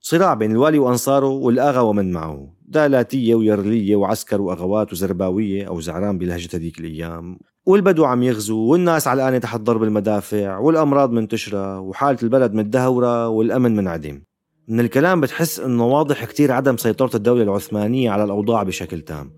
صراع 0.00 0.34
بين 0.34 0.50
الوالي 0.50 0.78
وأنصاره 0.78 1.28
والآغا 1.28 1.80
ومن 1.80 2.12
معه. 2.12 2.48
دالاتية 2.62 3.34
ويرلية 3.34 3.96
وعسكر 3.96 4.40
وأغوات 4.40 4.92
وزرباوية 4.92 5.68
أو 5.68 5.80
زعران 5.80 6.18
بلهجة 6.18 6.56
هذيك 6.56 6.80
الأيام. 6.80 7.38
والبدو 7.66 8.04
عم 8.04 8.22
يغزوا 8.22 8.70
والناس 8.70 9.08
علقانة 9.08 9.38
تحت 9.38 9.60
ضرب 9.60 9.82
المدافع 9.82 10.58
والأمراض 10.58 11.12
منتشرة 11.12 11.80
وحالة 11.80 12.18
البلد 12.22 12.54
متدهورة 12.54 13.28
والأمن 13.28 13.76
منعدم. 13.76 14.22
من 14.68 14.80
الكلام 14.80 15.20
بتحس 15.20 15.60
إنه 15.60 15.86
واضح 15.86 16.24
كتير 16.24 16.52
عدم 16.52 16.76
سيطرة 16.76 17.10
الدولة 17.16 17.42
العثمانية 17.42 18.10
على 18.10 18.24
الأوضاع 18.24 18.62
بشكل 18.62 19.00
تام. 19.00 19.30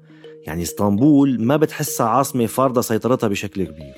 يعني 0.46 0.62
إسطنبول 0.62 1.42
ما 1.42 1.56
بتحسها 1.56 2.06
عاصمة 2.06 2.46
فارضة 2.46 2.80
سيطرتها 2.80 3.28
بشكل 3.28 3.64
كبير. 3.64 3.94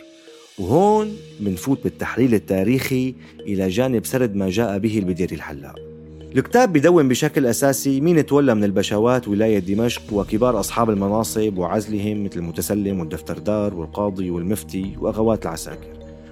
وهون 0.58 1.16
بنفوت 1.40 1.84
بالتحليل 1.84 2.34
التاريخي 2.34 3.14
إلى 3.40 3.68
جانب 3.68 4.06
سرد 4.06 4.34
ما 4.34 4.50
جاء 4.50 4.78
به 4.78 4.98
البدير 4.98 5.32
الحلاق. 5.32 5.89
الكتاب 6.36 6.72
بدون 6.72 7.08
بشكل 7.08 7.46
أساسي 7.46 8.00
مين 8.00 8.26
تولى 8.26 8.54
من 8.54 8.64
البشوات 8.64 9.28
ولاية 9.28 9.58
دمشق 9.58 10.02
وكبار 10.12 10.60
أصحاب 10.60 10.90
المناصب 10.90 11.58
وعزلهم 11.58 12.24
مثل 12.24 12.40
المتسلم 12.40 13.00
والدفتردار 13.00 13.74
والقاضي 13.74 14.30
والمفتي 14.30 14.96
وأغوات 15.00 15.46
العساكر. 15.46 15.88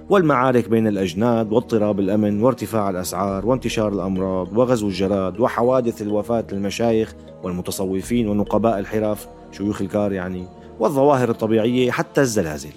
والمعارك 0.09 0.69
بين 0.69 0.87
الأجناد 0.87 1.51
واضطراب 1.53 1.99
الأمن 1.99 2.43
وارتفاع 2.43 2.89
الأسعار 2.89 3.45
وانتشار 3.45 3.93
الأمراض 3.93 4.57
وغزو 4.57 4.87
الجراد 4.87 5.39
وحوادث 5.39 6.01
الوفاة 6.01 6.45
للمشايخ 6.51 7.15
والمتصوفين 7.43 8.27
ونقباء 8.27 8.79
الحرف 8.79 9.27
شيوخ 9.51 9.81
الكار 9.81 10.11
يعني 10.11 10.45
والظواهر 10.79 11.29
الطبيعية 11.29 11.91
حتى 11.91 12.21
الزلازل. 12.21 12.71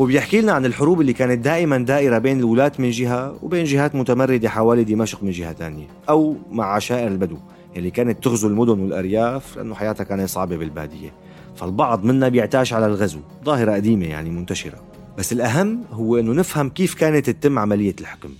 وبيحكي 0.00 0.40
لنا 0.40 0.52
عن 0.52 0.66
الحروب 0.66 1.00
اللي 1.00 1.12
كانت 1.12 1.44
دائما 1.44 1.78
دائرة 1.78 2.18
بين 2.18 2.38
الولاة 2.38 2.72
من 2.78 2.90
جهة 2.90 3.36
وبين 3.42 3.64
جهات 3.64 3.94
متمردة 3.94 4.48
حوالي 4.48 4.84
دمشق 4.84 5.22
من 5.22 5.30
جهة 5.30 5.52
ثانية 5.52 5.86
أو 6.08 6.36
مع 6.50 6.74
عشائر 6.74 7.08
البدو 7.08 7.36
اللي 7.76 7.90
كانت 7.90 8.24
تغزو 8.24 8.48
المدن 8.48 8.80
والأرياف 8.80 9.56
لأنه 9.56 9.74
حياتها 9.74 10.04
كانت 10.04 10.28
صعبة 10.28 10.56
بالبادية. 10.56 11.12
فالبعض 11.56 12.04
منا 12.04 12.28
بيعتاش 12.28 12.72
على 12.72 12.86
الغزو 12.86 13.20
ظاهرة 13.44 13.72
قديمة 13.72 14.06
يعني 14.06 14.30
منتشرة. 14.30 14.82
بس 15.18 15.32
الأهم 15.32 15.84
هو 15.92 16.16
أنه 16.18 16.32
نفهم 16.32 16.68
كيف 16.68 16.94
كانت 16.94 17.30
تتم 17.30 17.58
عملية 17.58 17.94
الحكم. 18.00 18.30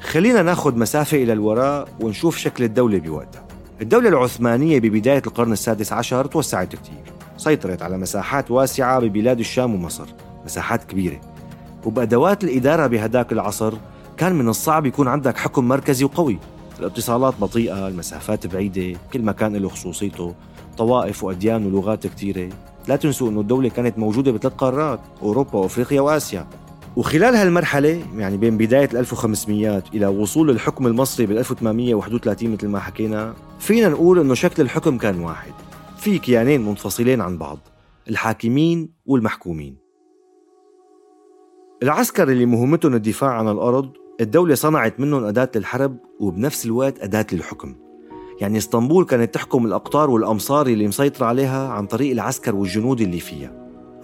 خلينا 0.00 0.42
ناخذ 0.42 0.78
مسافة 0.78 1.22
إلى 1.22 1.32
الوراء 1.32 1.88
ونشوف 2.00 2.36
شكل 2.36 2.64
الدولة 2.64 2.98
بوقتها. 2.98 3.44
الدولة 3.82 4.08
العثمانية 4.08 4.80
ببداية 4.80 5.22
القرن 5.26 5.52
السادس 5.52 5.92
عشر 5.92 6.24
توسعت 6.24 6.76
كتير. 6.76 7.19
سيطرت 7.40 7.82
على 7.82 7.98
مساحات 7.98 8.50
واسعة 8.50 9.00
ببلاد 9.00 9.38
الشام 9.38 9.74
ومصر 9.74 10.04
مساحات 10.44 10.84
كبيرة. 10.84 11.20
وبأدوات 11.84 12.44
الإدارة 12.44 12.86
بهداك 12.86 13.32
العصر 13.32 13.74
كان 14.16 14.34
من 14.34 14.48
الصعب 14.48 14.86
يكون 14.86 15.08
عندك 15.08 15.36
حكم 15.36 15.68
مركزي 15.68 16.04
وقوي. 16.04 16.38
الاتصالات 16.80 17.34
بطيئة 17.40 17.88
المسافات 17.88 18.46
بعيدة 18.46 18.98
كل 19.12 19.22
مكان 19.22 19.56
له 19.56 19.68
خصوصيته 19.68 20.34
طوائف 20.78 21.24
وأديان 21.24 21.66
ولغات 21.66 22.06
كتيرة. 22.06 22.48
لا 22.88 22.96
تنسوا 22.96 23.30
أنه 23.30 23.40
الدولة 23.40 23.68
كانت 23.68 23.98
موجودة 23.98 24.32
بثلاث 24.32 24.54
قارات 24.54 25.00
أوروبا 25.22 25.58
وأفريقيا 25.58 26.00
وآسيا. 26.00 26.46
وخلال 26.96 27.34
هالمرحلة 27.36 28.02
يعني 28.16 28.36
بين 28.36 28.56
بداية 28.56 28.88
ال 28.92 28.96
1500 28.96 29.82
إلى 29.94 30.06
وصول 30.06 30.50
الحكم 30.50 30.86
المصري 30.86 31.26
بال 31.26 31.38
1831 31.38 32.52
مثل 32.52 32.68
ما 32.68 32.80
حكينا 32.80 33.34
فينا 33.58 33.88
نقول 33.88 34.20
أنه 34.20 34.34
شكل 34.34 34.62
الحكم 34.62 34.98
كان 34.98 35.20
واحد. 35.20 35.52
في 36.00 36.18
كيانين 36.18 36.64
منفصلين 36.64 37.20
عن 37.20 37.38
بعض 37.38 37.58
الحاكمين 38.08 38.88
والمحكومين. 39.06 39.76
العسكر 41.82 42.28
اللي 42.28 42.46
مهمتهم 42.46 42.94
الدفاع 42.94 43.30
عن 43.30 43.48
الأرض 43.48 43.90
الدولة 44.20 44.54
صنعت 44.54 45.00
منهم 45.00 45.24
أداة 45.24 45.50
للحرب 45.54 45.96
وبنفس 46.20 46.66
الوقت 46.66 47.00
أداة 47.00 47.26
للحكم. 47.32 47.74
يعني 48.40 48.58
اسطنبول 48.58 49.04
كانت 49.04 49.34
تحكم 49.34 49.66
الأقطار 49.66 50.10
والأمصار 50.10 50.66
اللي 50.66 50.88
مسيطرة 50.88 51.26
عليها 51.26 51.68
عن 51.68 51.86
طريق 51.86 52.12
العسكر 52.12 52.54
والجنود 52.54 53.00
اللي 53.00 53.20
فيها. 53.20 53.52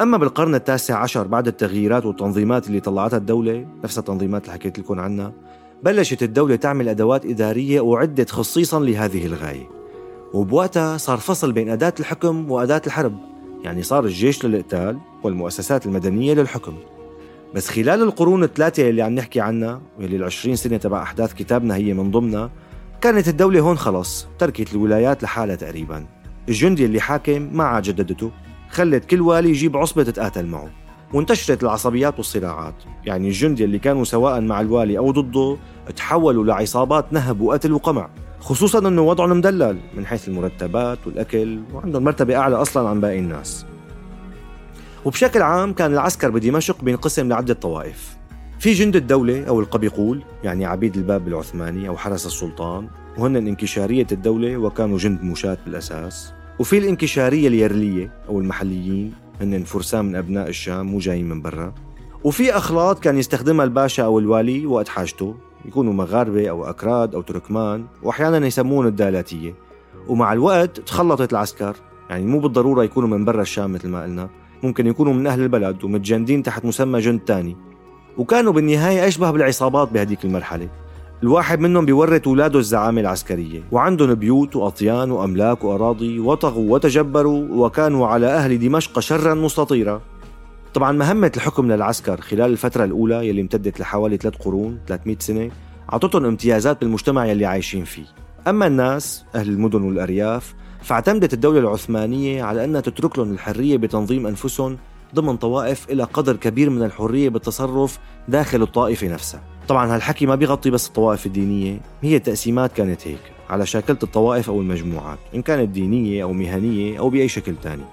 أما 0.00 0.16
بالقرن 0.16 0.54
التاسع 0.54 0.98
عشر 0.98 1.26
بعد 1.26 1.46
التغييرات 1.46 2.06
والتنظيمات 2.06 2.66
اللي 2.66 2.80
طلعتها 2.80 3.16
الدولة 3.16 3.66
نفس 3.84 3.98
التنظيمات 3.98 4.42
اللي 4.42 4.52
حكيت 4.52 4.78
لكم 4.78 5.00
عنها 5.00 5.32
بلشت 5.82 6.22
الدولة 6.22 6.56
تعمل 6.56 6.88
أدوات 6.88 7.26
إدارية 7.26 7.94
أعدت 7.94 8.30
خصيصا 8.30 8.80
لهذه 8.80 9.26
الغاية. 9.26 9.85
وبوقتها 10.34 10.96
صار 10.96 11.18
فصل 11.18 11.52
بين 11.52 11.70
أداة 11.70 11.94
الحكم 12.00 12.50
وأداة 12.50 12.82
الحرب. 12.86 13.18
يعني 13.64 13.82
صار 13.82 14.04
الجيش 14.04 14.44
للقتال 14.44 14.98
والمؤسسات 15.22 15.86
المدنية 15.86 16.34
للحكم. 16.34 16.74
بس 17.54 17.68
خلال 17.68 18.02
القرون 18.02 18.44
الثلاثة 18.44 18.88
اللي 18.88 19.02
عم 19.02 19.14
نحكي 19.14 19.40
عنها 19.40 19.80
واللي 19.98 20.16
العشرين 20.16 20.56
سنة 20.56 20.76
تبع 20.76 21.02
أحداث 21.02 21.34
كتابنا 21.34 21.76
هي 21.76 21.94
من 21.94 22.10
ضمنها 22.10 22.50
كانت 23.00 23.28
الدولة 23.28 23.60
هون 23.60 23.78
خلص 23.78 24.26
تركت 24.38 24.72
الولايات 24.72 25.22
لحالها 25.22 25.56
تقريبا. 25.56 26.06
الجندي 26.48 26.84
اللي 26.84 27.00
حاكم 27.00 27.50
ما 27.52 27.64
عاد 27.64 27.82
جددته 27.82 28.30
خلت 28.70 29.04
كل 29.04 29.20
والي 29.20 29.50
يجيب 29.50 29.76
عصبة 29.76 30.02
تتقاتل 30.02 30.46
معه 30.46 30.70
وانتشرت 31.14 31.62
العصبيات 31.62 32.16
والصراعات. 32.16 32.74
يعني 33.04 33.28
الجندي 33.28 33.64
اللي 33.64 33.78
كانوا 33.78 34.04
سواء 34.04 34.40
مع 34.40 34.60
الوالي 34.60 34.98
أو 34.98 35.10
ضده 35.10 35.56
تحولوا 35.96 36.44
لعصابات 36.44 37.12
نهب 37.12 37.40
وقتل 37.40 37.72
وقمع. 37.72 38.10
خصوصا 38.46 38.88
إنه 38.88 39.02
وضعهم 39.02 39.38
مدلل 39.38 39.78
من 39.96 40.06
حيث 40.06 40.28
المرتبات 40.28 40.98
والأكل 41.06 41.60
وعندهم 41.74 42.04
مرتبة 42.04 42.36
أعلى 42.36 42.56
أصلا 42.56 42.88
عن 42.88 43.00
باقي 43.00 43.18
الناس. 43.18 43.66
وبشكل 45.04 45.42
عام 45.42 45.72
كان 45.72 45.92
العسكر 45.92 46.30
بدمشق 46.30 46.84
بينقسم 46.84 47.28
لعدة 47.28 47.54
طوائف. 47.54 48.16
في 48.58 48.72
جند 48.72 48.96
الدولة 48.96 49.44
أو 49.44 49.60
القبيقول 49.60 50.22
يعني 50.44 50.66
عبيد 50.66 50.96
الباب 50.96 51.28
العثماني 51.28 51.88
أو 51.88 51.96
حرس 51.96 52.26
السلطان 52.26 52.88
وهن 53.18 53.36
انكشارية 53.36 54.06
الدولة 54.12 54.56
وكانوا 54.56 54.98
جند 54.98 55.22
مشاة 55.22 55.58
بالأساس. 55.64 56.32
وفي 56.58 56.78
الانكشارية 56.78 57.48
اليرلية 57.48 58.12
أو 58.28 58.40
المحليين 58.40 59.12
هن 59.40 59.64
فرسان 59.64 60.04
من 60.04 60.16
أبناء 60.16 60.48
الشام 60.48 60.86
مو 60.86 60.98
جايين 60.98 61.28
من 61.28 61.42
برا. 61.42 61.74
وفي 62.24 62.56
أخلاط 62.56 62.98
كان 62.98 63.18
يستخدمها 63.18 63.64
الباشا 63.64 64.04
أو 64.04 64.18
الوالي 64.18 64.66
وقت 64.66 64.88
حاجته 64.88 65.34
يكونوا 65.66 65.92
مغاربة 65.92 66.50
أو 66.50 66.64
أكراد 66.64 67.14
أو 67.14 67.20
تركمان 67.20 67.84
وأحيانا 68.02 68.46
يسمون 68.46 68.86
الدالاتية. 68.86 69.54
ومع 70.08 70.32
الوقت 70.32 70.80
تخلطت 70.80 71.32
العسكر. 71.32 71.76
يعني 72.10 72.26
مو 72.26 72.38
بالضرورة 72.38 72.84
يكونوا 72.84 73.08
من 73.08 73.24
برا 73.24 73.42
الشام 73.42 73.72
مثل 73.72 73.88
ما 73.88 74.02
قلنا. 74.02 74.28
ممكن 74.62 74.86
يكونوا 74.86 75.12
من 75.12 75.26
أهل 75.26 75.42
البلد 75.42 75.84
ومتجندين 75.84 76.42
تحت 76.42 76.64
مسمى 76.64 77.00
جند 77.00 77.20
تاني. 77.20 77.56
وكانوا 78.18 78.52
بالنهاية 78.52 79.08
أشبه 79.08 79.30
بالعصابات 79.30 79.92
بهديك 79.92 80.24
المرحلة. 80.24 80.68
الواحد 81.22 81.60
منهم 81.60 81.84
بيورث 81.84 82.26
أولاده 82.26 82.58
الزعامة 82.58 83.00
العسكرية. 83.00 83.62
وعندهم 83.72 84.14
بيوت 84.14 84.56
وأطيان 84.56 85.10
وأملاك 85.10 85.64
وأراضي 85.64 86.20
وطغوا 86.20 86.74
وتجبروا 86.74 87.66
وكانوا 87.66 88.06
على 88.06 88.26
أهل 88.26 88.58
دمشق 88.58 88.98
شرا 88.98 89.34
مستطيرا. 89.34 90.00
طبعا 90.76 90.92
مهمة 90.92 91.32
الحكم 91.36 91.72
للعسكر. 91.72 92.20
خلال 92.20 92.50
الفترة 92.50 92.84
الأولى 92.84 93.28
يلي 93.28 93.40
امتدت 93.40 93.80
لحوالي 93.80 94.16
ثلاث 94.16 94.36
قرون 94.36 94.78
300 94.86 95.16
سنة 95.20 95.50
أعطتهم 95.92 96.24
امتيازات 96.24 96.80
بالمجتمع 96.80 97.26
يلي 97.26 97.46
عايشين 97.46 97.84
فيه. 97.84 98.04
أما 98.48 98.66
الناس 98.66 99.24
أهل 99.34 99.48
المدن 99.48 99.82
والأرياف 99.82 100.54
فاعتمدت 100.82 101.32
الدولة 101.32 101.58
العثمانية 101.60 102.42
على 102.42 102.64
أنها 102.64 102.80
تترك 102.80 103.18
لهم 103.18 103.32
الحرية 103.32 103.76
بتنظيم 103.76 104.26
أنفسهم 104.26 104.78
ضمن 105.14 105.36
طوائف 105.36 105.90
إلى 105.90 106.02
قدر 106.02 106.36
كبير 106.36 106.70
من 106.70 106.82
الحرية 106.82 107.28
بالتصرف 107.28 107.98
داخل 108.28 108.62
الطائفة 108.62 109.08
نفسها. 109.08 109.42
طبعا 109.68 109.94
هالحكي 109.94 110.26
ما 110.26 110.34
بيغطي 110.34 110.70
بس 110.70 110.88
الطوائف 110.88 111.26
الدينية 111.26 111.80
هي 112.02 112.16
التقسيمات 112.16 112.72
كانت 112.72 113.08
هيك 113.08 113.32
على 113.50 113.66
شاكلة 113.66 113.98
الطوائف 114.02 114.50
أو 114.50 114.60
المجموعات 114.60 115.18
إن 115.34 115.42
كانت 115.42 115.68
دينية 115.68 116.22
أو 116.22 116.32
مهنية 116.32 116.98
أو 116.98 117.10
بأي 117.10 117.28
شكل 117.28 117.54
تاني. 117.62 117.84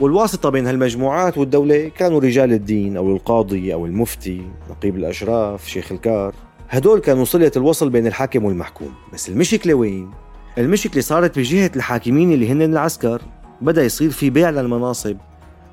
والواسطة 0.00 0.50
بين 0.50 0.66
هالمجموعات 0.66 1.38
والدولة 1.38 1.88
كانوا 1.88 2.20
رجال 2.20 2.52
الدين 2.52 2.96
أو 2.96 3.16
القاضي 3.16 3.74
أو 3.74 3.86
المفتي 3.86 4.42
نقيب 4.70 4.96
الأشراف 4.96 5.66
شيخ 5.66 5.92
الكار. 5.92 6.34
هدول 6.68 7.00
كانوا 7.00 7.24
صلة 7.24 7.52
الوصل 7.56 7.90
بين 7.90 8.06
الحاكم 8.06 8.44
والمحكوم. 8.44 8.94
بس 9.12 9.28
المشكلة 9.28 9.74
وين؟ 9.74 10.10
المشكلة 10.58 11.02
صارت 11.02 11.38
بجهة 11.38 11.70
الحاكمين 11.76 12.32
اللي 12.32 12.52
هن 12.52 12.62
العسكر. 12.62 13.22
بدأ 13.60 13.84
يصير 13.84 14.10
في 14.10 14.30
بيع 14.30 14.50
للمناصب 14.50 15.16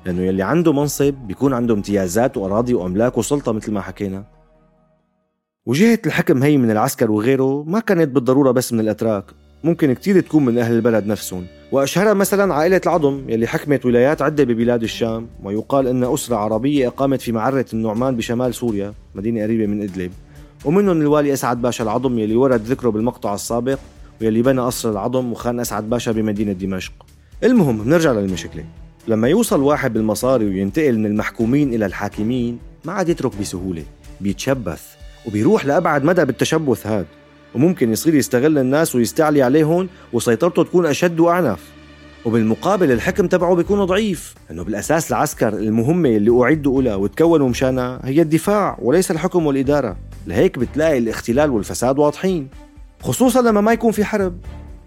لأنه 0.06 0.22
يلي 0.22 0.42
عنده 0.42 0.72
منصب 0.72 1.14
بيكون 1.14 1.52
عنده 1.52 1.74
امتيازات 1.74 2.36
وأراضي 2.36 2.74
وأملاك 2.74 3.18
وسلطة 3.18 3.52
مثل 3.52 3.72
ما 3.72 3.80
حكينا. 3.80 4.24
وجهة 5.66 5.98
الحكم 6.06 6.42
هي 6.42 6.56
من 6.56 6.70
العسكر 6.70 7.10
وغيره 7.10 7.64
ما 7.66 7.80
كانت 7.80 8.08
بالضرورة 8.08 8.50
بس 8.50 8.72
من 8.72 8.80
الأتراك. 8.80 9.24
ممكن 9.64 9.92
كتير 9.92 10.20
تكون 10.20 10.44
من 10.44 10.58
أهل 10.58 10.74
البلد 10.74 11.06
نفسهم. 11.06 11.46
وأشهرها 11.72 12.14
مثلا 12.14 12.54
عائلة 12.54 12.80
العظم 12.86 13.22
يلي 13.28 13.46
حكمت 13.46 13.86
ولايات 13.86 14.22
عدة 14.22 14.44
ببلاد 14.44 14.82
الشام 14.82 15.26
ويقال 15.44 15.86
أن 15.86 16.04
أسرة 16.04 16.36
عربية 16.36 16.88
أقامت 16.88 17.20
في 17.20 17.32
معرة 17.32 17.66
النعمان 17.72 18.16
بشمال 18.16 18.54
سوريا 18.54 18.94
مدينة 19.14 19.42
قريبة 19.42 19.66
من 19.66 19.82
إدلب. 19.82 20.12
ومنهم 20.64 21.00
الوالي 21.00 21.32
أسعد 21.32 21.62
باشا 21.62 21.84
العظم 21.84 22.18
يلي 22.18 22.36
ورد 22.36 22.60
ذكره 22.60 22.90
بالمقطع 22.90 23.34
السابق 23.34 23.78
ويلي 24.20 24.42
بنى 24.42 24.60
قصر 24.60 24.90
العظم 24.90 25.32
وخان 25.32 25.60
أسعد 25.60 25.90
باشا 25.90 26.12
بمدينة 26.12 26.52
دمشق. 26.52 26.92
المهم 27.44 27.84
بنرجع 27.84 28.12
للمشكلة. 28.12 28.64
لما 29.08 29.28
يوصل 29.28 29.62
واحد 29.62 29.92
بالمصاري 29.92 30.44
وينتقل 30.44 30.98
من 30.98 31.06
المحكومين 31.06 31.74
إلى 31.74 31.86
الحاكمين 31.86 32.58
ما 32.84 32.92
عاد 32.92 33.08
يترك 33.08 33.32
بسهولة 33.40 33.82
بيتشبث 34.20 34.82
وبيروح 35.26 35.66
لأبعد 35.66 36.04
مدى 36.04 36.24
بالتشبث 36.24 36.86
هاد. 36.86 37.06
وممكن 37.56 37.92
يصير 37.92 38.14
يستغل 38.14 38.58
الناس 38.58 38.94
ويستعلي 38.94 39.42
عليهم 39.42 39.88
وسيطرته 40.12 40.62
تكون 40.64 40.86
أشد 40.86 41.20
وأعنف. 41.20 41.60
وبالمقابل 42.24 42.92
الحكم 42.92 43.26
تبعه 43.26 43.54
بيكون 43.54 43.84
ضعيف. 43.84 44.34
لأنه 44.48 44.64
بالأساس 44.64 45.10
العسكر 45.10 45.48
المهمة 45.48 46.08
اللي 46.08 46.42
أعدوا 46.42 46.82
لها 46.82 46.94
وتكونوا 46.94 47.48
مشانها 47.48 48.00
هي 48.04 48.22
الدفاع 48.22 48.78
وليس 48.82 49.10
الحكم 49.10 49.46
والإدارة. 49.46 49.96
لهيك 50.26 50.58
بتلاقي 50.58 50.98
الاختلال 50.98 51.50
والفساد 51.50 51.98
واضحين. 51.98 52.48
خصوصا 53.02 53.42
لما 53.42 53.60
ما 53.60 53.72
يكون 53.72 53.92
في 53.92 54.04
حرب. 54.04 54.38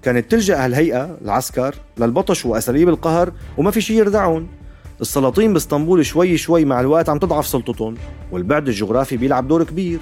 كانت 0.02 0.32
تلجأ 0.32 0.66
هالهيئة 0.66 1.18
العسكر 1.22 1.76
للبطش 1.98 2.46
وأساليب 2.46 2.90
القهر 2.90 3.32
وما 3.58 3.72
في 3.72 3.82
شيء 3.82 3.98
يردعهم 3.98 4.48
السلاطين 5.02 5.54
بإسطنبول 5.54 6.06
شوي 6.06 6.38
شوي 6.38 6.66
مع 6.66 6.80
الوقت 6.80 7.10
عم 7.10 7.20
تضعف 7.20 7.48
سلطتهم 7.48 7.96
والبعد 8.32 8.68
الجغرافي 8.68 9.18
بيلعب 9.18 9.48
دور 9.48 9.64
كبير. 9.64 10.00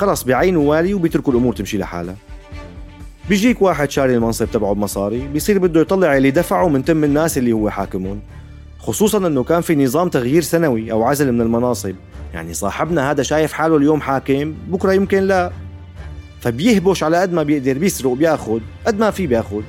خلص 0.00 0.22
بيعينوا 0.22 0.70
والي 0.70 0.94
وبيتركوا 0.94 1.32
الأمور 1.32 1.54
تمشي 1.54 1.78
لحالها. 1.78 2.16
بيجيك 3.28 3.62
واحد 3.62 3.90
شاري 3.90 4.14
المنصب 4.14 4.50
تبعه 4.50 4.72
بمصاري 4.72 5.28
بيصير 5.32 5.58
بده 5.58 5.80
يطلع 5.80 6.16
اللي 6.16 6.30
دفعه 6.30 6.68
من 6.68 6.84
تم 6.84 7.04
الناس 7.04 7.38
اللي 7.38 7.52
هو 7.52 7.70
حاكمهم 7.70 8.20
خصوصا 8.78 9.26
إنه 9.26 9.44
كان 9.44 9.60
في 9.60 9.76
نظام 9.76 10.08
تغيير 10.08 10.42
سنوي 10.42 10.92
أو 10.92 11.04
عزل 11.04 11.32
من 11.32 11.40
المناصب. 11.40 11.94
يعني 12.34 12.54
صاحبنا 12.54 13.10
هذا 13.10 13.22
شايف 13.22 13.52
حاله 13.52 13.76
اليوم 13.76 14.00
حاكم 14.00 14.54
بكرة 14.68 14.92
يمكن 14.92 15.22
لا. 15.22 15.52
فبيهبش 16.40 17.02
على 17.02 17.16
قد 17.16 17.32
ما 17.32 17.42
بيقدر 17.42 17.78
بيسرق 17.78 18.12
بيأخذ 18.12 18.60
قد 18.86 18.98
ما 18.98 19.10
في 19.10 19.26
بيأخذ. 19.26 19.62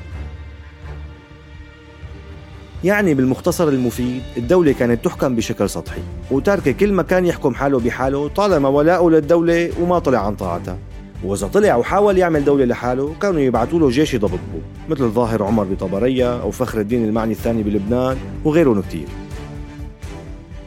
يعني 2.84 3.14
بالمختصر 3.14 3.68
المفيد 3.68 4.22
الدولة 4.38 4.72
كانت 4.72 5.06
تحكم 5.06 5.36
بشكل 5.36 5.70
سطحي 5.70 6.02
وتاركة 6.32 6.72
كل 6.72 6.94
مكان 6.94 7.26
يحكم 7.26 7.56
حاله 7.56 7.80
بحاله 7.80 8.28
طالما 8.28 8.70
ولاءه 8.70 9.10
للدولة 9.10 9.72
وما 9.82 10.00
طلع 10.00 10.26
عن 10.26 10.36
طاعتها 10.36 10.78
وإذا 11.24 11.48
طلع 11.48 11.76
وحاول 11.76 12.18
يعمل 12.18 12.46
دولة 12.46 12.66
لحاله 12.66 13.16
كانوا 13.22 13.40
يبعثوا 13.40 13.80
له 13.80 13.90
جيش 13.90 14.14
يضبطه 14.14 14.62
مثل 14.90 15.04
الظاهر 15.04 15.44
عمر 15.44 15.64
بطبرية 15.64 16.42
أو 16.42 16.52
فخر 16.52 16.80
الدين 16.80 17.06
المعني 17.06 17.32
الثاني 17.32 17.64
بلبنان 17.64 18.18
وغيرهم 18.46 18.82
كتير. 18.82 19.08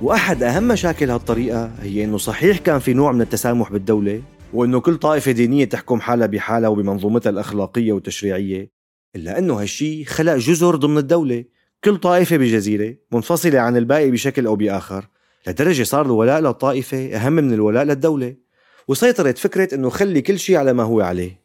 وأحد 0.02 0.42
أهم 0.42 0.68
مشاكل 0.68 1.10
هالطريقة 1.10 1.70
هي 1.82 2.04
إنه 2.04 2.18
صحيح 2.18 2.58
كان 2.58 2.78
في 2.78 2.94
نوع 2.94 3.12
من 3.12 3.20
التسامح 3.20 3.72
بالدولة 3.72 4.22
وإنه 4.52 4.80
كل 4.80 4.96
طائفة 4.96 5.32
دينية 5.32 5.64
تحكم 5.64 6.00
حالها 6.00 6.26
بحالها 6.26 6.68
وبمنظومتها 6.68 7.30
الأخلاقية 7.30 7.92
والتشريعية 7.92 8.70
إلا 9.16 9.38
إنه 9.38 9.54
هالشي 9.54 10.04
خلق 10.04 10.34
جزر 10.36 10.76
ضمن 10.76 10.98
الدولة. 10.98 11.44
كل 11.84 11.96
طائفة 11.96 12.36
بجزيرة 12.36 12.94
منفصلة 13.12 13.60
عن 13.60 13.76
الباقي 13.76 14.10
بشكل 14.10 14.46
أو 14.46 14.56
بآخر 14.56 15.08
لدرجة 15.46 15.82
صار 15.82 16.06
الولاء 16.06 16.40
للطائفة 16.40 17.16
أهم 17.16 17.32
من 17.32 17.52
الولاء 17.52 17.84
للدولة. 17.84 18.34
وسيطرت 18.88 19.38
فكرة 19.38 19.74
أنه 19.74 19.90
خلي 19.90 20.22
كل 20.22 20.38
شيء 20.38 20.56
على 20.56 20.72
ما 20.72 20.82
هو 20.82 21.00
عليه. 21.00 21.40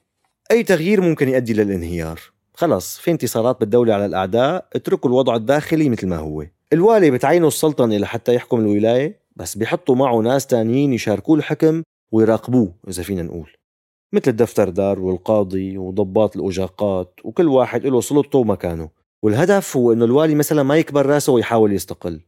أي 0.51 0.63
تغيير 0.63 1.01
ممكن 1.01 1.29
يؤدي 1.29 1.53
للانهيار. 1.53 2.19
خلص 2.53 2.97
في 2.97 3.11
انتصارات 3.11 3.59
بالدولة 3.59 3.93
على 3.93 4.05
الأعداء 4.05 4.67
اتركوا 4.73 5.09
الوضع 5.09 5.35
الداخلي 5.35 5.89
مثل 5.89 6.07
ما 6.07 6.17
هو. 6.17 6.45
الوالي 6.73 7.11
بتعينوا 7.11 7.47
السلطنة 7.47 7.97
لحتى 7.97 8.35
يحكم 8.35 8.59
الولاية 8.59 9.19
بس 9.35 9.57
بيحطوا 9.57 9.95
معه 9.95 10.19
ناس 10.19 10.47
تانيين 10.47 10.93
يشاركوه 10.93 11.37
الحكم 11.37 11.83
ويراقبوه 12.11 12.73
إذا 12.87 13.03
فينا 13.03 13.21
نقول. 13.23 13.51
مثل 14.13 14.31
الدفتر 14.31 14.69
دار 14.69 14.99
والقاضي 14.99 15.77
وضباط 15.77 16.37
الأجاقات 16.37 17.19
وكل 17.23 17.47
واحد 17.47 17.85
له 17.85 18.01
سلطته 18.01 18.39
ومكانه. 18.39 18.98
والهدف 19.21 19.77
هو 19.77 19.93
إنه 19.93 20.05
الوالي 20.05 20.35
مثلا 20.35 20.63
ما 20.63 20.75
يكبر 20.75 21.05
رأسه 21.05 21.33
ويحاول 21.33 21.73
يستقل. 21.73 22.19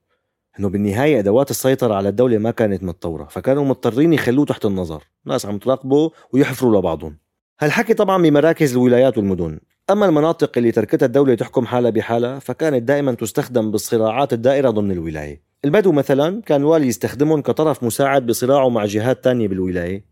إنه 0.60 0.70
بالنهاية 0.70 1.20
أدوات 1.20 1.52
السيطرة 1.52 1.94
على 1.94 2.10
الدولة 2.10 2.38
ما 2.38 2.52
كانت 2.52 2.84
متطورة 2.84 3.26
فكانوا 3.26 3.66
مضطرين 3.66 4.14
يخلوه 4.14 4.46
تحت 4.46 4.66
النظر 4.66 5.04
ناس 5.26 5.46
عم 5.46 5.58
تراقبه 5.58 6.12
ويحفروا 6.34 6.80
لبعضهم. 6.80 7.18
هالحكي 7.60 7.94
طبعا 7.94 8.24
بمراكز 8.24 8.74
الولايات 8.74 9.18
والمدن. 9.18 9.60
أما 9.90 10.06
المناطق 10.06 10.52
اللي 10.58 10.72
تركتها 10.72 11.06
الدولة 11.06 11.36
تحكم 11.36 11.66
حالها 11.66 11.90
بحالها 11.90 12.40
فكانت 12.40 12.84
دائما 12.84 13.12
تستخدم 13.12 13.72
بالصراعات 13.72 14.34
الدائرة 14.34 14.70
ضمن 14.70 14.92
الولاية. 14.92 15.42
البدو 15.66 15.92
مثلا 15.92 16.42
كان 16.42 16.62
الوالي 16.62 16.88
يستخدمهم 16.88 17.42
كطرف 17.42 17.84
مساعد 17.84 18.26
بصراعه 18.26 18.70
مع 18.70 18.86
جهات 18.86 19.24
تانية 19.24 19.48
بالولاية. 19.48 20.06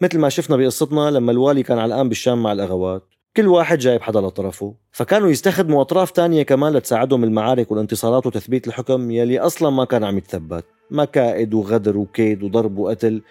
مثل 0.00 0.18
ما 0.18 0.28
شفنا 0.28 0.56
بقصتنا 0.56 1.10
لما 1.10 1.32
الوالي 1.32 1.62
كان 1.62 1.78
علقان 1.78 2.08
بالشام 2.08 2.42
مع 2.42 2.52
الأغوات. 2.52 3.15
كل 3.36 3.48
واحد 3.48 3.78
جايب 3.78 4.02
حدا 4.02 4.20
لطرفه. 4.20 4.74
فكانوا 4.92 5.28
يستخدموا 5.28 5.80
أطراف 5.80 6.10
تانية 6.10 6.42
كمان 6.42 6.72
لتساعدهم 6.72 7.20
بالمعارك 7.20 7.70
والانتصارات 7.70 8.26
وتثبيت 8.26 8.68
الحكم 8.68 9.10
يلي 9.10 9.38
أصلا 9.38 9.70
ما 9.70 9.84
كان 9.84 10.04
عم 10.04 10.18
يتثبت. 10.18 10.64
مكائد 10.90 11.54
وغدر 11.54 11.96
وكيد 11.96 12.42
وضرب 12.42 12.78
وقتل. 12.78 13.22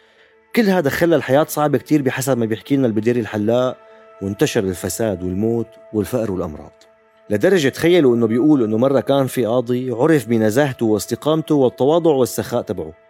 كل 0.55 0.69
هذا 0.69 0.89
خلى 0.89 1.15
الحياة 1.15 1.45
صعبة 1.49 1.77
كتير 1.77 2.01
بحسب 2.01 2.37
ما 2.37 2.45
بيحكي 2.45 2.75
لنا 2.75 2.87
البديري 2.87 3.19
الحلاق 3.19 3.77
وانتشر 4.21 4.63
الفساد 4.63 5.23
والموت 5.23 5.67
والفقر 5.93 6.31
والأمراض. 6.31 6.83
لدرجة 7.29 7.69
تخيلوا 7.69 8.15
إنه 8.15 8.27
بيقول 8.27 8.63
إنه 8.63 8.77
مرة 8.77 8.99
كان 8.99 9.27
في 9.27 9.45
قاضي 9.45 9.91
عرف 9.91 10.27
بنزاهته 10.27 10.85
واستقامته 10.85 11.55
والتواضع 11.55 12.11
والسخاء 12.11 12.61
تبعه. 12.61 13.04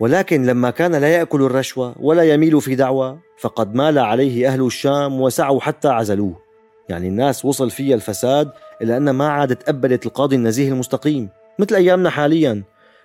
ولكن 0.00 0.46
لما 0.46 0.70
كان 0.70 0.94
لا 0.94 1.08
يأكل 1.08 1.42
الرشوة 1.42 1.94
ولا 2.00 2.22
يميل 2.22 2.60
في 2.60 2.74
دعوة 2.74 3.18
فقد 3.38 3.74
مال 3.74 3.98
عليه 3.98 4.48
أهل 4.48 4.66
الشام 4.66 5.20
وسعوا 5.20 5.60
حتى 5.60 5.88
عزلوه. 5.88 6.40
يعني 6.88 7.08
الناس 7.08 7.44
وصل 7.44 7.70
فيها 7.70 7.94
الفساد 7.94 8.50
إلى 8.82 8.96
أن 8.96 9.10
ما 9.10 9.28
عادت 9.28 9.62
تقبلت 9.62 10.06
القاضي 10.06 10.36
النزيه 10.36 10.68
المستقيم 10.68 11.28
مثل 11.58 11.74
أيامنا 11.74 12.10
حاليا. 12.10 12.62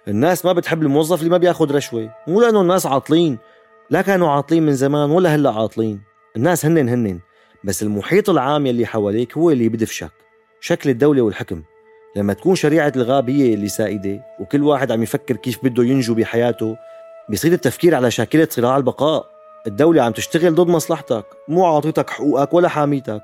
الناس 0.08 0.46
ما 0.46 0.54
بتحب 0.54 0.82
الموظف 0.82 1.20
اللي 1.20 1.30
ما 1.30 1.38
بياخد 1.38 1.72
رشوة 1.72 2.10
مو 2.28 2.42
لأنه 2.42 2.62
الناس 2.62 2.86
عاطلين. 2.86 3.38
لا 3.90 4.02
كانوا 4.02 4.30
عاطلين 4.30 4.64
من 4.64 4.74
زمان 4.74 5.12
ولا 5.12 5.36
هلأ 5.36 5.52
عاطلين. 5.52 6.02
الناس 6.36 6.66
هنن 6.66 6.90
هنن 6.90 7.20
بس 7.64 7.84
المحيط 7.84 8.30
العام 8.30 8.66
يلي 8.66 8.86
حواليك 8.86 9.38
هو 9.38 9.52
اللي 9.52 9.70
بدفشك. 9.70 10.12
شكل 10.60 10.90
الدولة 10.90 11.22
والحكم. 11.22 11.64
لما 12.16 12.34
تكون 12.34 12.56
شريعة 12.56 12.94
الغاب 12.96 13.30
هي 13.30 13.54
اللي 13.54 13.68
سائدة 13.68 14.22
وكل 14.40 14.64
واحد 14.64 14.92
عم 14.92 15.04
يفكر 15.04 15.36
كيف 15.36 15.60
بده 15.64 15.84
ينجو 15.84 16.14
بحياته 16.14 16.78
بيصير 17.30 17.52
التفكير 17.54 17.96
على 17.96 18.12
شاكلة 18.12 18.48
صراع 18.52 18.78
البقاء. 18.78 19.26
الدولة 19.68 20.02
عم 20.02 20.12
تشتغل 20.12 20.56
ضد 20.56 20.68
مصلحتك 20.68 21.26
مو 21.48 21.66
عاطيتك 21.66 22.10
حقوقك 22.10 22.54
ولا 22.54 22.68
حاميتك. 22.68 23.22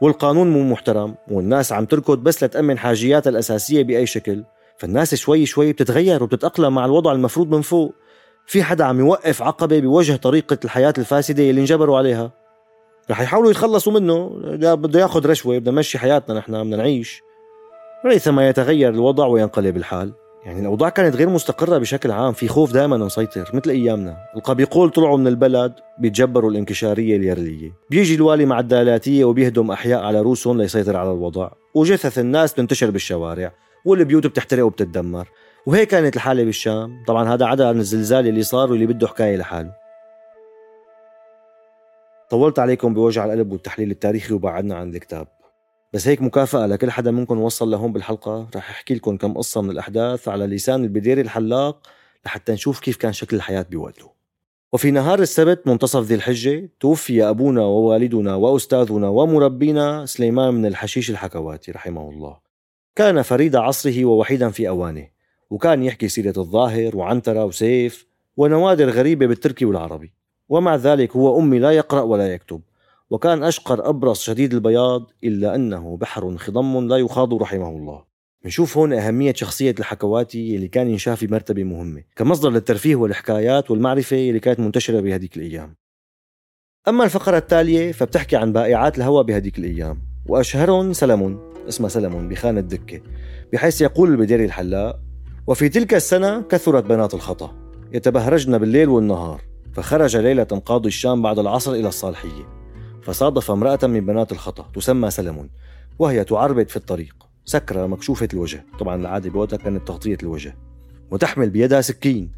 والقانون 0.00 0.50
مو 0.50 0.62
محترم 0.62 1.14
والناس 1.30 1.72
عم 1.72 1.84
تركض 1.84 2.18
بس 2.18 2.44
لتأمن 2.44 2.78
حاجياتها 2.78 3.30
الأساسية 3.30 3.82
بأي 3.82 4.06
شكل. 4.06 4.44
فالناس 4.76 5.14
شوي 5.14 5.46
شوي 5.46 5.72
بتتغير 5.72 6.22
وبتتأقلم 6.22 6.74
مع 6.74 6.84
الوضع 6.84 7.12
المفروض 7.12 7.54
من 7.54 7.60
فوق. 7.60 7.94
في 8.46 8.62
حدا 8.62 8.84
عم 8.84 9.00
يوقف 9.00 9.42
عقبة 9.42 9.80
بوجه 9.80 10.16
طريقة 10.16 10.58
الحياة 10.64 10.94
الفاسدة 10.98 11.50
اللي 11.50 11.60
انجبروا 11.60 11.98
عليها؟ 11.98 12.30
رح 13.10 13.20
يحاولوا 13.20 13.50
يتخلصوا 13.50 13.92
منه 13.92 14.28
بده 14.74 15.00
ياخذ 15.00 15.26
رشوة 15.26 15.58
بدنا 15.58 15.74
نمشي 15.74 15.98
حياتنا 15.98 16.38
نحن 16.38 16.52
بدنا 16.52 16.76
نعيش. 16.76 17.22
ريثما 18.06 18.48
يتغير 18.48 18.88
الوضع 18.88 19.26
وينقلب 19.26 19.76
الحال. 19.76 20.12
يعني 20.44 20.60
الأوضاع 20.60 20.88
كانت 20.88 21.16
غير 21.16 21.28
مستقرة 21.28 21.78
بشكل 21.78 22.10
عام 22.10 22.32
في 22.32 22.48
خوف 22.48 22.72
دائما 22.72 22.96
مسيطر 22.96 23.50
مثل 23.54 23.70
أيامنا. 23.70 24.16
القبيقول 24.36 24.90
طلعوا 24.90 25.18
من 25.18 25.26
البلد 25.26 25.74
بيتجبروا 25.98 26.50
الانكشارية 26.50 27.16
اليرلية. 27.16 27.72
بيجي 27.90 28.14
الوالي 28.14 28.44
مع 28.44 28.60
الدالاتية 28.60 29.24
وبيهدم 29.24 29.70
أحياء 29.70 30.02
على 30.02 30.20
روسهم 30.20 30.58
ليسيطر 30.58 30.96
على 30.96 31.12
الوضع. 31.12 31.50
وجثث 31.74 32.18
الناس 32.18 32.54
تنتشر 32.54 32.90
بالشوارع 32.90 33.52
والبيوت 33.84 34.26
بتحترق 34.26 34.64
وبتتدمر. 34.64 35.28
وهيك 35.66 35.88
كانت 35.88 36.16
الحالة 36.16 36.44
بالشام. 36.44 37.04
طبعا 37.06 37.34
هذا 37.34 37.46
عدا 37.46 37.68
عن 37.68 37.78
الزلزال 37.78 38.28
اللي 38.28 38.42
صار 38.42 38.70
واللي 38.70 38.86
بده 38.86 39.06
حكاية 39.06 39.36
لحاله. 39.36 39.72
طولت 42.30 42.58
عليكم 42.58 42.94
بوجع 42.94 43.24
القلب 43.24 43.52
والتحليل 43.52 43.90
التاريخي 43.90 44.34
وبعدنا 44.34 44.74
عن 44.74 44.94
الكتاب. 44.94 45.26
بس 45.92 46.08
هيك 46.08 46.22
مكافأة 46.22 46.66
لكل 46.66 46.90
حدا 46.90 47.10
منكم 47.10 47.40
وصل 47.40 47.70
لهون 47.70 47.92
بالحلقة. 47.92 48.48
رح 48.56 48.70
أحكي 48.70 48.94
لكم 48.94 49.16
كم 49.16 49.32
قصة 49.32 49.62
من 49.62 49.70
الأحداث 49.70 50.28
على 50.28 50.46
لسان 50.46 50.84
البديري 50.84 51.20
الحلاق 51.20 51.86
لحتى 52.26 52.52
نشوف 52.52 52.80
كيف 52.80 52.96
كان 52.96 53.12
شكل 53.12 53.36
الحياة 53.36 53.66
بوقته. 53.70 54.10
وفي 54.72 54.90
نهار 54.90 55.18
السبت 55.18 55.66
منتصف 55.66 56.02
ذي 56.02 56.14
الحجة 56.14 56.70
توفي 56.80 57.24
أبونا 57.28 57.62
ووالدنا 57.62 58.34
وأستاذنا 58.34 59.08
ومربينا 59.08 60.06
سليمان 60.06 60.54
من 60.54 60.66
الحشيش 60.66 61.10
الحكواتي 61.10 61.72
رحمه 61.72 62.10
الله. 62.10 62.38
كان 62.96 63.22
فريد 63.22 63.56
عصره 63.56 64.04
ووحيدا 64.04 64.50
في 64.50 64.68
أوانه 64.68 65.08
وكان 65.50 65.82
يحكي 65.82 66.08
سيرة 66.08 66.34
الظاهر 66.38 66.96
وعنترة 66.96 67.44
وسيف 67.44 68.06
ونوادر 68.36 68.90
غريبة 68.90 69.26
بالتركي 69.26 69.64
والعربي. 69.64 70.12
ومع 70.48 70.76
ذلك 70.76 71.16
هو 71.16 71.40
أمي 71.40 71.58
لا 71.58 71.70
يقرأ 71.70 72.00
ولا 72.02 72.34
يكتب. 72.34 72.60
وكان 73.12 73.42
أشقر 73.42 73.88
أبرص 73.88 74.22
شديد 74.22 74.54
البياض 74.54 75.10
إلا 75.24 75.54
أنه 75.54 75.96
بحر 75.96 76.36
خضم 76.36 76.88
لا 76.88 76.96
يخاض 76.96 77.34
رحمه 77.34 77.68
الله. 77.68 78.04
بنشوف 78.44 78.78
هون 78.78 78.92
أهمية 78.92 79.34
شخصية 79.34 79.74
الحكواتي 79.78 80.56
اللي 80.56 80.68
كان 80.68 80.90
ينشاف 80.90 81.18
في 81.18 81.26
مرتبة 81.26 81.64
مهمة 81.64 82.02
كمصدر 82.16 82.50
للترفيه 82.50 82.96
والحكايات 82.96 83.70
والمعرفة 83.70 84.16
اللي 84.16 84.40
كانت 84.40 84.60
منتشرة 84.60 85.00
بهديك 85.00 85.36
الأيام. 85.36 85.76
أما 86.88 87.04
الفقرة 87.04 87.36
التالية 87.36 87.92
فبتحكي 87.92 88.36
عن 88.36 88.52
بائعات 88.52 88.98
الهوى 88.98 89.24
بهديك 89.24 89.58
الأيام. 89.58 90.02
وأشهرهم 90.26 90.92
سلمون 90.92 91.52
اسمها 91.68 91.88
سلمون 91.88 92.28
بخانة 92.28 92.60
دكة 92.60 93.00
بحيث 93.52 93.80
يقول 93.80 94.10
البديري 94.10 94.44
الحلاق 94.44 95.00
وفي 95.46 95.68
تلك 95.68 95.94
السنة 95.94 96.42
كثرت 96.42 96.84
بنات 96.84 97.14
الخطأ 97.14 97.54
يتبهرجن 97.92 98.58
بالليل 98.58 98.88
والنهار 98.88 99.42
فخرج 99.72 100.16
ليلة 100.16 100.42
قاضي 100.44 100.88
الشام 100.88 101.22
بعد 101.22 101.38
العصر 101.38 101.72
إلى 101.72 101.88
الصالحية. 101.88 102.61
فصادف 103.02 103.50
امرأة 103.50 103.78
من 103.82 104.06
بنات 104.06 104.32
الخطأ 104.32 104.66
تسمى 104.74 105.10
سلمون 105.10 105.50
وهي 105.98 106.24
تعربد 106.24 106.68
في 106.68 106.76
الطريق. 106.76 107.14
سكرة 107.44 107.86
مكشوفة 107.86 108.28
الوجه. 108.34 108.64
طبعا 108.78 108.96
العادة 108.96 109.30
بوقتها 109.30 109.56
كانت 109.56 109.88
تغطية 109.88 110.18
الوجه. 110.22 110.56
وتحمل 111.10 111.50
بيدها 111.50 111.80
سكين. 111.80 112.32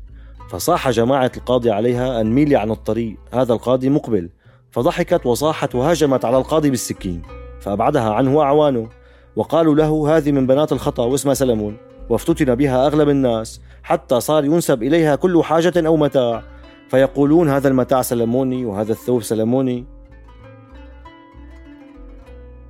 فصاح 0.50 0.90
جماعة 0.90 1.32
القاضي 1.36 1.70
عليها 1.70 2.20
أن 2.20 2.32
ميلي 2.32 2.56
عن 2.56 2.70
الطريق. 2.70 3.16
هذا 3.32 3.52
القاضي 3.52 3.88
مقبل. 3.88 4.30
فضحكت 4.70 5.26
وصاحت 5.26 5.74
وهاجمت 5.74 6.24
على 6.24 6.38
القاضي 6.38 6.70
بالسكين. 6.70 7.22
فأبعدها 7.60 8.12
عنه 8.14 8.42
أعوانه. 8.42 8.88
وقالوا 9.36 9.74
له 9.74 10.16
هذه 10.16 10.32
من 10.32 10.46
بنات 10.46 10.72
الخطأ 10.72 11.04
واسمها 11.04 11.34
سلمون. 11.34 11.76
وافتتن 12.10 12.54
بها 12.54 12.86
أغلب 12.86 13.08
الناس. 13.08 13.60
حتى 13.82 14.20
صار 14.20 14.44
ينسب 14.44 14.82
إليها 14.82 15.16
كل 15.16 15.44
حاجة 15.44 15.86
أو 15.86 15.96
متاع. 15.96 16.42
فيقولون 16.88 17.48
هذا 17.48 17.68
المتاع 17.68 18.02
سلموني 18.02 18.64
وهذا 18.64 18.92
الثوب 18.92 19.22
سلموني. 19.22 19.84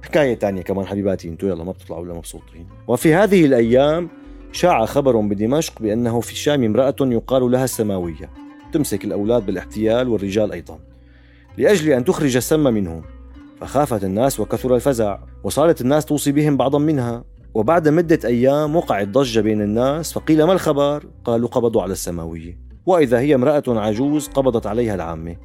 حكاية 0.05 0.35
تانية 0.35 0.63
كمان 0.63 0.87
حبيباتي 0.87 1.29
انتو 1.29 1.47
يلا 1.47 1.65
ما 1.65 1.73
بتطلعوا 1.73 2.05
إلا 2.05 2.15
مبسوطين. 2.15 2.67
وفي 2.89 3.15
هذه 3.15 3.45
الأيام 3.45 4.09
شاع 4.53 4.87
خبر 4.87 5.21
بدمشق 5.21 5.83
بأنه 5.83 6.21
في 6.21 6.33
الشام 6.33 6.65
امرأة 6.65 6.97
يقال 7.01 7.51
لها 7.51 7.65
السماوية 7.65 8.31
تمسك 8.73 9.05
الأولاد 9.05 9.47
بالاحتيال 9.47 10.09
والرجال 10.09 10.53
أيضا. 10.53 10.79
لأجل 11.59 11.93
أن 11.93 12.05
تخرج 12.05 12.37
السم 12.37 12.61
منهم 12.61 13.03
فخافت 13.61 14.05
الناس 14.05 14.41
وكثر 14.41 14.75
الفزع 14.75 15.19
وصارت 15.45 15.81
الناس 15.81 16.05
توصي 16.05 16.33
بهم 16.33 16.57
بعضا 16.57 16.79
منها. 16.79 17.25
وبعد 17.55 17.89
مدة 17.89 18.19
أيام 18.25 18.77
وقعت 18.77 19.09
ضجة 19.09 19.41
بين 19.41 19.63
الناس 19.63 20.13
فقيل 20.13 20.45
ما 20.45 20.53
الخبر؟ 20.53 21.05
قالوا 21.25 21.49
قبضوا 21.49 21.83
على 21.83 21.93
السماوية. 21.93 22.59
وإذا 22.87 23.19
هي 23.19 23.35
امرأة 23.35 23.63
عجوز 23.69 24.29
قبضت 24.29 24.67
عليها 24.67 24.95
العامة. 24.95 25.37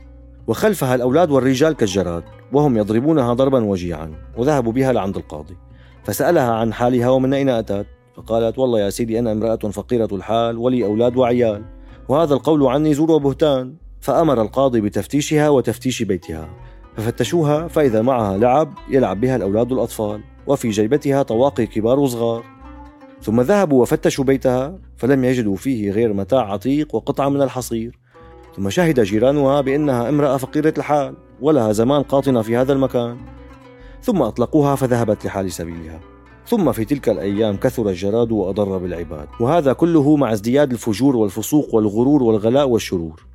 وخلفها 0.50 0.96
الأولاد 0.96 1.32
والرجال 1.32 1.74
كالجراد 1.74 2.24
وهم 2.54 2.78
يضربونها 2.78 3.34
ضربا 3.34 3.64
وجيعا 3.64 4.14
وذهبوا 4.38 4.72
بها 4.72 4.94
لعند 4.94 5.18
القاضي. 5.18 5.58
فسألها 6.04 6.52
عن 6.52 6.74
حالها 6.74 7.10
ومن 7.10 7.34
أين 7.34 7.50
أتت؟ 7.50 7.86
فقالت 8.16 8.60
والله 8.60 8.80
يا 8.80 8.90
سيدي 8.90 9.20
أنا 9.20 9.32
امرأة 9.32 9.56
فقيرة 9.56 10.10
الحال 10.12 10.58
ولي 10.58 10.86
أولاد 10.86 11.18
وعيال. 11.18 11.66
وهذا 12.08 12.34
القول 12.34 12.68
عني 12.68 12.94
زور 12.94 13.12
وبهتان. 13.12 13.76
فأمر 14.00 14.42
القاضي 14.42 14.82
بتفتيشها 14.82 15.50
وتفتيش 15.50 16.04
بيتها. 16.04 16.50
ففتشوها 16.98 17.68
فإذا 17.68 18.02
معها 18.02 18.38
لعب 18.38 18.74
يلعب 18.90 19.22
بها 19.22 19.36
الأولاد 19.36 19.72
الأطفال 19.72 20.22
وفي 20.48 20.70
جيبتها 20.70 21.24
طواقي 21.24 21.66
كبار 21.66 22.00
وصغار. 22.00 22.44
ثم 23.22 23.42
ذهبوا 23.42 23.82
وفتشوا 23.82 24.26
بيتها 24.26 24.80
فلم 24.98 25.24
يجدوا 25.24 25.56
فيه 25.56 25.92
غير 25.92 26.14
متاع 26.14 26.54
عتيق 26.54 26.96
وقطعة 26.96 27.30
من 27.30 27.42
الحصير. 27.42 27.99
ثم 28.60 28.70
شهد 28.70 29.00
جيرانها 29.00 29.62
بأنها 29.62 30.10
امرأة 30.10 30.38
فقيرة 30.38 30.74
الحال 30.78 31.16
ولها 31.42 31.72
زمان 31.72 32.04
قاطنة 32.04 32.42
في 32.42 32.58
هذا 32.58 32.74
المكان. 32.74 33.18
ثم 34.02 34.22
أطلقوها 34.22 34.76
فذهبت 34.76 35.26
لحال 35.26 35.52
سبيلها. 35.52 36.00
ثم 36.48 36.72
في 36.72 36.86
تلك 36.86 37.10
الأيام 37.10 37.58
كثر 37.58 37.90
الجراد 37.90 38.32
وأضر 38.32 38.78
بالعباد. 38.78 39.28
وهذا 39.40 39.74
كله 39.74 40.16
مع 40.16 40.34
ازدياد 40.34 40.72
الفجور 40.72 41.16
والفسوق 41.16 41.76
والغرور 41.76 42.24
والغلاء 42.24 42.70
والشرور. 42.70 43.26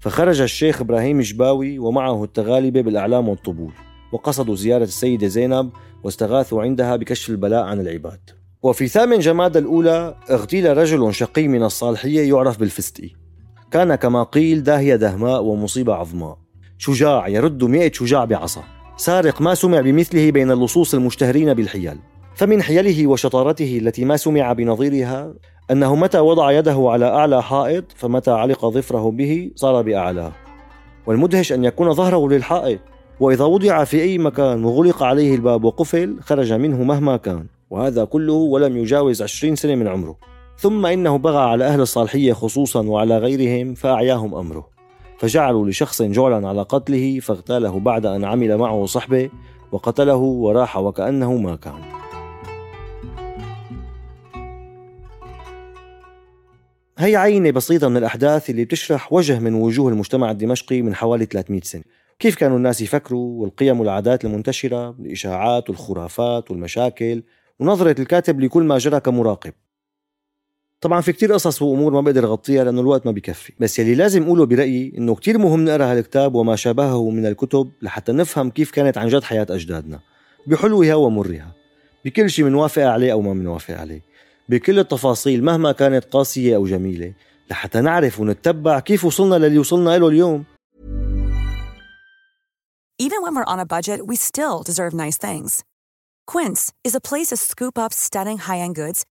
فخرج 0.00 0.40
الشيخ 0.40 0.80
إبراهيم 0.80 1.20
جباوي 1.20 1.78
ومعه 1.78 2.24
التغالبة 2.24 2.80
بالأعلام 2.80 3.28
والطبول. 3.28 3.72
وقصدوا 4.12 4.54
زيارة 4.54 4.84
السيدة 4.84 5.26
زينب 5.26 5.70
واستغاثوا 6.04 6.62
عندها 6.62 6.96
بكشف 6.96 7.30
البلاء 7.30 7.64
عن 7.64 7.80
العباد. 7.80 8.20
وفي 8.62 8.88
ثامن 8.88 9.18
جماد 9.18 9.56
الأولى 9.56 10.16
اغتيل 10.30 10.76
رجل 10.76 11.14
شقي 11.14 11.48
من 11.48 11.62
الصالحية 11.62 12.28
يعرف 12.28 12.60
بالفستي 12.60 13.21
كان 13.72 13.94
كما 13.94 14.22
قيل 14.22 14.62
داهية 14.62 14.96
دهماء 14.96 15.42
ومصيبة 15.42 15.94
عظماء. 15.94 16.38
شجاع 16.78 17.28
يرد 17.28 17.64
مئة 17.64 17.92
شجاع 17.92 18.24
بعصا. 18.24 18.62
سارق 18.96 19.40
ما 19.40 19.54
سمع 19.54 19.80
بمثله 19.80 20.30
بين 20.30 20.50
اللصوص 20.50 20.94
المشتهرين 20.94 21.54
بالحيل. 21.54 21.98
فمن 22.34 22.62
حيله 22.62 23.06
وشطارته 23.06 23.78
التي 23.78 24.04
ما 24.04 24.16
سمع 24.16 24.52
بنظيرها 24.52 25.34
أنه 25.70 25.96
متى 25.96 26.18
وضع 26.18 26.52
يده 26.52 26.76
على 26.90 27.04
أعلى 27.04 27.42
حائط 27.42 27.84
فمتى 27.96 28.30
علق 28.30 28.66
ظفره 28.66 29.10
به 29.10 29.50
صار 29.56 29.82
بأعلاه 29.82 30.32
والمدهش 31.06 31.52
أن 31.52 31.64
يكون 31.64 31.92
ظهره 31.92 32.28
للحائط 32.28 32.80
وإذا 33.20 33.44
وضع 33.44 33.84
في 33.84 34.02
أي 34.02 34.18
مكان 34.18 34.64
وغلق 34.64 35.02
عليه 35.02 35.34
الباب 35.34 35.64
وقفل 35.64 36.16
خرج 36.20 36.52
منه 36.52 36.82
مهما 36.82 37.16
كان. 37.16 37.46
وهذا 37.70 38.04
كله 38.04 38.32
ولم 38.32 38.76
يجاوز 38.76 39.22
عشرين 39.22 39.56
سنة 39.56 39.74
من 39.74 39.88
عمره. 39.88 40.31
ثم 40.62 40.86
إنه 40.86 41.18
بغى 41.18 41.38
على 41.38 41.64
أهل 41.64 41.80
الصالحية 41.80 42.32
خصوصا 42.32 42.86
وعلى 42.86 43.18
غيرهم 43.18 43.74
فأعياهم 43.74 44.34
أمره. 44.34 44.68
فجعلوا 45.18 45.68
لشخص 45.68 46.02
جعلا 46.02 46.48
على 46.48 46.62
قتله 46.62 47.20
فاغتاله 47.20 47.80
بعد 47.80 48.06
أن 48.06 48.24
عمل 48.24 48.58
معه 48.58 48.86
صحبه 48.86 49.30
وقتله 49.72 50.16
وراح 50.16 50.76
وكأنه 50.76 51.36
ما 51.36 51.56
كان. 51.56 51.82
هي 56.98 57.16
عينة 57.16 57.50
بسيطة 57.50 57.88
من 57.88 57.96
الأحداث 57.96 58.50
اللي 58.50 58.64
بتشرح 58.64 59.12
وجه 59.12 59.38
من 59.38 59.54
وجوه 59.54 59.92
المجتمع 59.92 60.30
الدمشقي 60.30 60.82
من 60.82 60.94
حوالي 60.94 61.24
300 61.24 61.60
سنة. 61.60 61.82
كيف 62.18 62.36
كانوا 62.36 62.56
الناس 62.56 62.80
يفكروا 62.80 63.42
والقيم 63.42 63.80
والعادات 63.80 64.24
المنتشرة 64.24 64.90
الإشاعات 64.90 65.70
والخرافات 65.70 66.50
والمشاكل 66.50 67.22
ونظرة 67.60 68.00
الكاتب 68.00 68.40
لكل 68.40 68.62
ما 68.62 68.78
جرى 68.78 69.00
كمراقب. 69.00 69.52
طبعا 70.82 71.00
في 71.00 71.12
كتير 71.12 71.32
قصص 71.32 71.62
وأمور 71.62 71.92
ما 71.92 72.00
بقدر 72.00 72.24
أغطيها 72.24 72.64
لأنه 72.64 72.80
الوقت 72.80 73.06
ما 73.06 73.12
بكفي. 73.12 73.52
بس 73.60 73.78
يلي 73.78 73.94
لازم 73.94 74.22
أقوله 74.22 74.46
برأيي 74.46 74.92
إنه 74.98 75.14
كتير 75.14 75.38
مهم 75.38 75.64
نقرأ 75.64 75.84
هالكتاب 75.84 76.34
وما 76.34 76.56
شابهه 76.56 77.10
من 77.10 77.26
الكتب 77.26 77.72
لحتى 77.82 78.12
نفهم 78.12 78.50
كيف 78.50 78.70
كانت 78.70 78.98
عن 78.98 79.08
جد 79.08 79.22
حياة 79.22 79.46
أجدادنا. 79.50 80.00
بحلوها 80.46 80.94
ومرها. 80.94 81.54
بكل 82.04 82.30
شيء 82.30 82.44
منوافق 82.44 82.82
عليه 82.82 83.12
أو 83.12 83.20
ما 83.20 83.32
منوافق 83.32 83.74
عليه. 83.74 84.02
بكل 84.48 84.78
التفاصيل 84.78 85.44
مهما 85.44 85.72
كانت 85.72 86.04
قاسية 86.04 86.56
أو 86.56 86.66
جميلة 86.66 87.12
لحتى 87.50 87.80
نعرف 87.80 88.20
ونتبع 88.20 88.80
كيف 88.80 89.04
وصلنا 89.04 89.34
للي 89.34 89.58
وصلنا 89.58 89.98
له 89.98 90.08
اليوم. 90.08 90.44
Even 93.02 93.22
when 93.22 93.34
we're 93.34 93.52
on 93.54 93.60
a 93.60 93.66
budget, 93.66 94.06
we 94.06 94.16
still 94.16 94.62
deserve 94.62 94.94
nice 94.94 95.18
things. 95.18 95.64
Quince 96.26 96.72
is 96.84 96.94
a 96.94 97.00
place 97.00 97.28
to 97.28 97.36
scoop 97.36 97.78
up 97.78 97.92
stunning 97.92 98.38
high-end 98.38 98.74
goods 98.74 99.04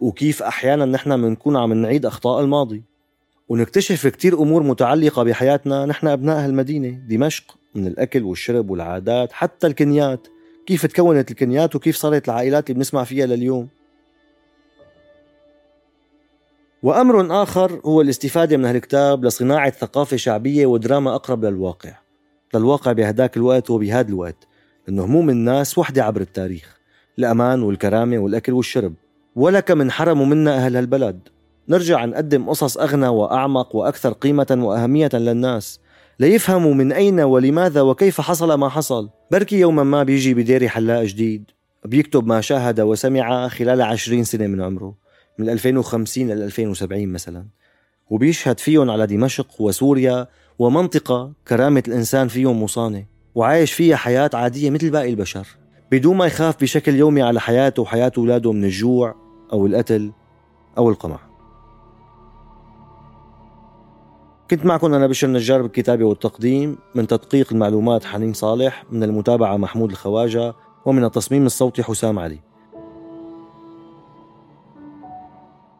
وكيف 0.00 0.42
أحيانا 0.42 0.84
نحن 0.84 1.22
بنكون 1.22 1.56
عم 1.56 1.72
نعيد 1.72 2.06
أخطاء 2.06 2.40
الماضي. 2.40 2.82
ونكتشف 3.48 4.06
كتير 4.06 4.42
أمور 4.42 4.62
متعلقة 4.62 5.22
بحياتنا 5.22 5.86
نحن 5.86 6.06
أبناء 6.06 6.44
هالمدينة. 6.44 6.88
دمشق 7.08 7.58
من 7.74 7.86
الأكل 7.86 8.22
والشرب 8.22 8.70
والعادات 8.70 9.32
حتى 9.32 9.66
الكنيات. 9.66 10.28
كيف 10.66 10.86
تكونت 10.86 11.30
الكنيات 11.30 11.76
وكيف 11.76 11.96
صارت 11.96 12.28
العائلات 12.28 12.70
اللي 12.70 12.78
بنسمع 12.78 13.04
فيها 13.04 13.26
لليوم. 13.26 13.68
وأمر 16.82 17.42
آخر 17.42 17.80
هو 17.84 18.00
الاستفادة 18.00 18.56
من 18.56 18.64
هالكتاب 18.64 19.24
لصناعة 19.24 19.70
ثقافة 19.70 20.16
شعبية 20.16 20.66
ودراما 20.66 21.14
أقرب 21.14 21.44
للواقع. 21.44 21.98
للواقع 22.54 22.92
بهداك 22.92 23.36
الوقت 23.36 23.70
وبهذا 23.70 24.08
الوقت. 24.08 24.46
إنه 24.88 25.04
هموم 25.04 25.30
الناس 25.30 25.78
وحدة 25.78 26.04
عبر 26.04 26.20
التاريخ. 26.20 26.76
الأمان 27.18 27.62
والكرامة 27.62 28.18
والأكل 28.18 28.52
والشرب. 28.52 28.94
ولا 29.36 29.60
كم 29.60 29.80
انحرموا 29.80 30.26
منا 30.26 30.56
أهل 30.56 30.76
هالبلد 30.76 31.28
نرجع 31.68 32.04
نقدم 32.04 32.48
قصص 32.48 32.78
أغنى 32.78 33.08
وأعمق 33.08 33.76
وأكثر 33.76 34.12
قيمة 34.12 34.58
وأهمية 34.60 35.10
للناس. 35.14 35.80
ليفهموا 36.20 36.74
من 36.74 36.92
أين 36.92 37.20
ولماذا 37.20 37.80
وكيف 37.80 38.20
حصل 38.20 38.54
ما 38.54 38.68
حصل. 38.68 39.08
بركي 39.30 39.60
يوما 39.60 39.82
ما 39.82 40.02
بيجي 40.02 40.34
بديري 40.34 40.68
حلاق 40.68 41.02
جديد. 41.02 41.50
بيكتب 41.84 42.26
ما 42.26 42.40
شاهد 42.40 42.80
وسمع 42.80 43.48
خلال 43.48 43.82
عشرين 43.82 44.24
سنة 44.24 44.46
من 44.46 44.62
عمره. 44.62 44.94
من 45.38 45.48
2050 45.48 46.28
ل 46.28 46.42
2070 46.42 47.12
مثلا. 47.12 47.46
وبيشهد 48.10 48.60
فيهم 48.60 48.90
على 48.90 49.06
دمشق 49.06 49.60
وسوريا 49.60 50.26
ومنطقة 50.58 51.32
كرامة 51.48 51.82
الإنسان 51.88 52.28
فيهم 52.28 52.62
مصانة 52.62 53.04
وعايش 53.34 53.72
فيها 53.72 53.96
حياة 53.96 54.30
عادية 54.34 54.70
مثل 54.70 54.90
باقي 54.90 55.10
البشر. 55.10 55.46
بدون 55.92 56.16
ما 56.16 56.26
يخاف 56.26 56.60
بشكل 56.60 56.94
يومي 56.94 57.22
على 57.22 57.40
حياته 57.40 57.82
وحياة 57.82 58.12
أولاده 58.18 58.52
من 58.52 58.64
الجوع. 58.64 59.25
أو 59.52 59.66
القتل 59.66 60.12
أو 60.78 60.90
القمع. 60.90 61.18
كنت 64.50 64.64
معكم 64.64 64.94
أنا 64.94 65.06
بشر 65.06 65.26
النجار 65.26 65.62
بالكتابة 65.62 66.04
والتقديم. 66.04 66.78
من 66.94 67.06
تدقيق 67.06 67.52
المعلومات 67.52 68.04
حنين 68.04 68.32
صالح 68.32 68.84
من 68.90 69.02
المتابعة 69.02 69.56
محمود 69.56 69.90
الخواجة 69.90 70.54
ومن 70.84 71.04
التصميم 71.04 71.46
الصوتي 71.46 71.82
حسام 71.82 72.18
علي. 72.18 72.38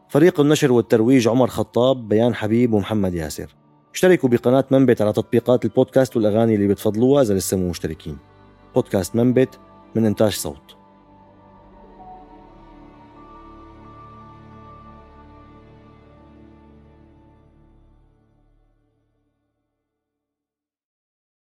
فريق 0.09 0.41
النشر 0.41 0.73
والترويج 0.73 1.29
عمر 1.29 1.47
خطاب 1.47 2.09
بيان 2.09 2.35
حبيب 2.35 2.73
ومحمد 2.73 3.15
ياسر. 3.15 3.55
اشتركوا 3.95 4.29
بقناة 4.29 4.65
منبت 4.71 5.03
على 5.03 5.13
تطبيقات 5.13 5.65
البودكاست 5.65 6.17
والأغاني 6.17 6.55
اللي 6.55 6.69
بتفضلوها 6.69 7.23
إذا 7.23 7.35
لسه 7.35 7.57
مو 7.57 7.69
مشتركين. 7.69 8.19
بودكاست 8.75 9.17
منبت 9.17 9.59
من 9.95 10.07
إنتاج 10.07 10.33
صوت. 10.33 10.76